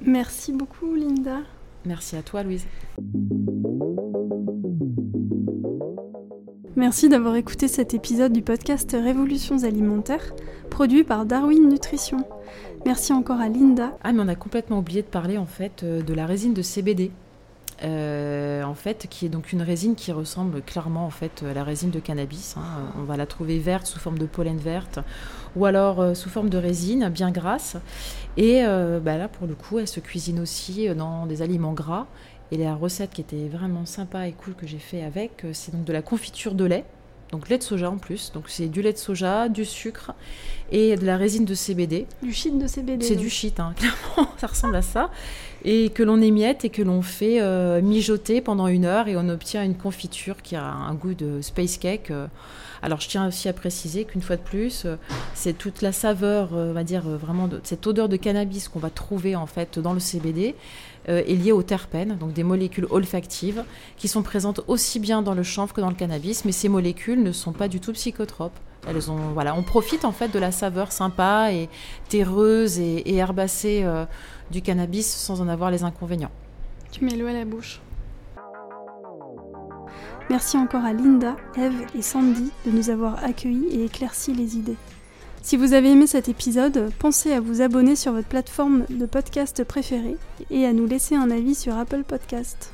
Merci 0.00 0.52
beaucoup, 0.52 0.94
Linda. 0.94 1.40
Merci 1.84 2.16
à 2.16 2.22
toi, 2.22 2.42
Louise. 2.42 2.64
Merci 6.76 7.08
d'avoir 7.08 7.36
écouté 7.36 7.68
cet 7.68 7.94
épisode 7.94 8.32
du 8.32 8.42
podcast 8.42 8.96
Révolutions 9.00 9.62
alimentaires, 9.62 10.34
produit 10.70 11.04
par 11.04 11.24
Darwin 11.24 11.68
Nutrition. 11.68 12.26
Merci 12.84 13.12
encore 13.12 13.40
à 13.40 13.48
Linda. 13.48 13.96
Ah, 14.02 14.12
mais 14.12 14.24
on 14.24 14.26
a 14.26 14.34
complètement 14.34 14.78
oublié 14.78 15.02
de 15.02 15.06
parler 15.06 15.38
en 15.38 15.46
fait 15.46 15.84
euh, 15.84 16.02
de 16.02 16.12
la 16.12 16.26
résine 16.26 16.52
de 16.52 16.62
CBD. 16.62 17.12
Euh, 17.84 18.64
en 18.64 18.74
fait, 18.74 19.06
qui 19.08 19.26
est 19.26 19.28
donc 19.28 19.52
une 19.52 19.62
résine 19.62 19.94
qui 19.94 20.10
ressemble 20.10 20.62
clairement 20.62 21.06
en 21.06 21.10
fait 21.10 21.44
à 21.48 21.54
la 21.54 21.62
résine 21.62 21.90
de 21.90 22.00
cannabis. 22.00 22.56
Hein. 22.56 22.64
On 22.98 23.04
va 23.04 23.16
la 23.16 23.26
trouver 23.26 23.60
verte 23.60 23.86
sous 23.86 24.00
forme 24.00 24.18
de 24.18 24.26
pollen 24.26 24.58
verte, 24.58 24.98
ou 25.54 25.66
alors 25.66 26.00
euh, 26.00 26.14
sous 26.14 26.28
forme 26.28 26.48
de 26.48 26.58
résine 26.58 27.08
bien 27.08 27.30
grasse. 27.30 27.76
Et 28.36 28.64
bah 28.64 29.16
là, 29.16 29.28
pour 29.28 29.46
le 29.46 29.54
coup, 29.54 29.78
elle 29.78 29.86
se 29.86 30.00
cuisine 30.00 30.40
aussi 30.40 30.88
dans 30.88 31.24
des 31.24 31.40
aliments 31.40 31.72
gras 31.72 32.08
et 32.50 32.56
la 32.56 32.74
recette 32.74 33.10
qui 33.10 33.20
était 33.20 33.48
vraiment 33.48 33.86
sympa 33.86 34.28
et 34.28 34.32
cool 34.32 34.54
que 34.54 34.66
j'ai 34.66 34.78
fait 34.78 35.02
avec, 35.02 35.44
euh, 35.44 35.50
c'est 35.52 35.72
donc 35.72 35.84
de 35.84 35.92
la 35.92 36.02
confiture 36.02 36.54
de 36.54 36.64
lait. 36.64 36.84
Donc 37.32 37.48
lait 37.48 37.58
de 37.58 37.62
soja 37.62 37.90
en 37.90 37.96
plus. 37.96 38.30
Donc 38.32 38.44
c'est 38.48 38.68
du 38.68 38.80
lait 38.80 38.92
de 38.92 38.98
soja, 38.98 39.48
du 39.48 39.64
sucre 39.64 40.12
et 40.70 40.94
de 40.94 41.04
la 41.04 41.16
résine 41.16 41.44
de 41.44 41.54
CBD. 41.54 42.06
Du 42.22 42.32
shit 42.32 42.56
de 42.56 42.66
CBD. 42.66 43.04
C'est 43.04 43.16
du 43.16 43.28
shit, 43.28 43.58
hein, 43.58 43.74
clairement, 43.76 44.30
ça 44.36 44.46
ressemble 44.46 44.76
à 44.76 44.82
ça. 44.82 45.10
Et 45.64 45.88
que 45.90 46.02
l'on 46.02 46.20
émiette 46.20 46.64
et 46.64 46.70
que 46.70 46.82
l'on 46.82 47.02
fait 47.02 47.40
euh, 47.40 47.80
mijoter 47.82 48.40
pendant 48.40 48.68
une 48.68 48.84
heure 48.84 49.08
et 49.08 49.16
on 49.16 49.28
obtient 49.28 49.64
une 49.64 49.76
confiture 49.76 50.42
qui 50.42 50.54
a 50.54 50.64
un 50.64 50.94
goût 50.94 51.14
de 51.14 51.40
space 51.40 51.78
cake. 51.78 52.10
Euh. 52.12 52.28
Alors 52.82 53.00
je 53.00 53.08
tiens 53.08 53.26
aussi 53.26 53.48
à 53.48 53.54
préciser 53.54 54.04
qu'une 54.04 54.20
fois 54.20 54.36
de 54.36 54.42
plus, 54.42 54.86
c'est 55.32 55.56
toute 55.56 55.80
la 55.80 55.90
saveur, 55.90 56.50
on 56.52 56.74
va 56.74 56.84
dire 56.84 57.08
vraiment 57.08 57.48
de, 57.48 57.58
cette 57.64 57.86
odeur 57.86 58.10
de 58.10 58.16
cannabis 58.16 58.68
qu'on 58.68 58.78
va 58.78 58.90
trouver 58.90 59.36
en 59.36 59.46
fait 59.46 59.78
dans 59.78 59.94
le 59.94 60.00
CBD 60.00 60.54
est 61.06 61.34
liée 61.34 61.52
aux 61.52 61.62
terpènes, 61.62 62.16
donc 62.16 62.32
des 62.32 62.44
molécules 62.44 62.86
olfactives, 62.90 63.64
qui 63.96 64.08
sont 64.08 64.22
présentes 64.22 64.60
aussi 64.68 65.00
bien 65.00 65.22
dans 65.22 65.34
le 65.34 65.42
chanvre 65.42 65.74
que 65.74 65.80
dans 65.80 65.90
le 65.90 65.94
cannabis, 65.94 66.44
mais 66.44 66.52
ces 66.52 66.68
molécules 66.68 67.22
ne 67.22 67.32
sont 67.32 67.52
pas 67.52 67.68
du 67.68 67.80
tout 67.80 67.92
psychotropes. 67.92 68.58
Elles 68.86 69.10
ont, 69.10 69.32
voilà, 69.32 69.54
on 69.54 69.62
profite 69.62 70.04
en 70.04 70.12
fait 70.12 70.28
de 70.28 70.38
la 70.38 70.52
saveur 70.52 70.92
sympa 70.92 71.52
et 71.52 71.68
terreuse 72.08 72.78
et, 72.78 73.14
herbacée 73.14 73.82
euh, 73.84 74.04
du 74.50 74.62
cannabis 74.62 75.06
sans 75.06 75.40
en 75.40 75.48
avoir 75.48 75.70
les 75.70 75.84
inconvénients. 75.84 76.30
Tu 76.90 77.04
mets 77.04 77.16
l'eau 77.16 77.26
à 77.26 77.32
la 77.32 77.44
bouche. 77.44 77.80
Merci 80.30 80.56
encore 80.56 80.84
à 80.84 80.92
Linda, 80.92 81.36
Eve 81.56 81.86
et 81.96 82.02
Sandy 82.02 82.50
de 82.64 82.70
nous 82.70 82.88
avoir 82.88 83.22
accueillis 83.22 83.68
et 83.72 83.84
éclairci 83.84 84.32
les 84.32 84.56
idées. 84.56 84.76
Si 85.44 85.58
vous 85.58 85.74
avez 85.74 85.90
aimé 85.90 86.06
cet 86.06 86.30
épisode, 86.30 86.90
pensez 86.98 87.30
à 87.34 87.38
vous 87.38 87.60
abonner 87.60 87.96
sur 87.96 88.12
votre 88.12 88.26
plateforme 88.26 88.86
de 88.88 89.04
podcast 89.04 89.62
préférée 89.62 90.16
et 90.50 90.64
à 90.64 90.72
nous 90.72 90.86
laisser 90.86 91.16
un 91.16 91.30
avis 91.30 91.54
sur 91.54 91.76
Apple 91.76 92.02
Podcast. 92.02 92.72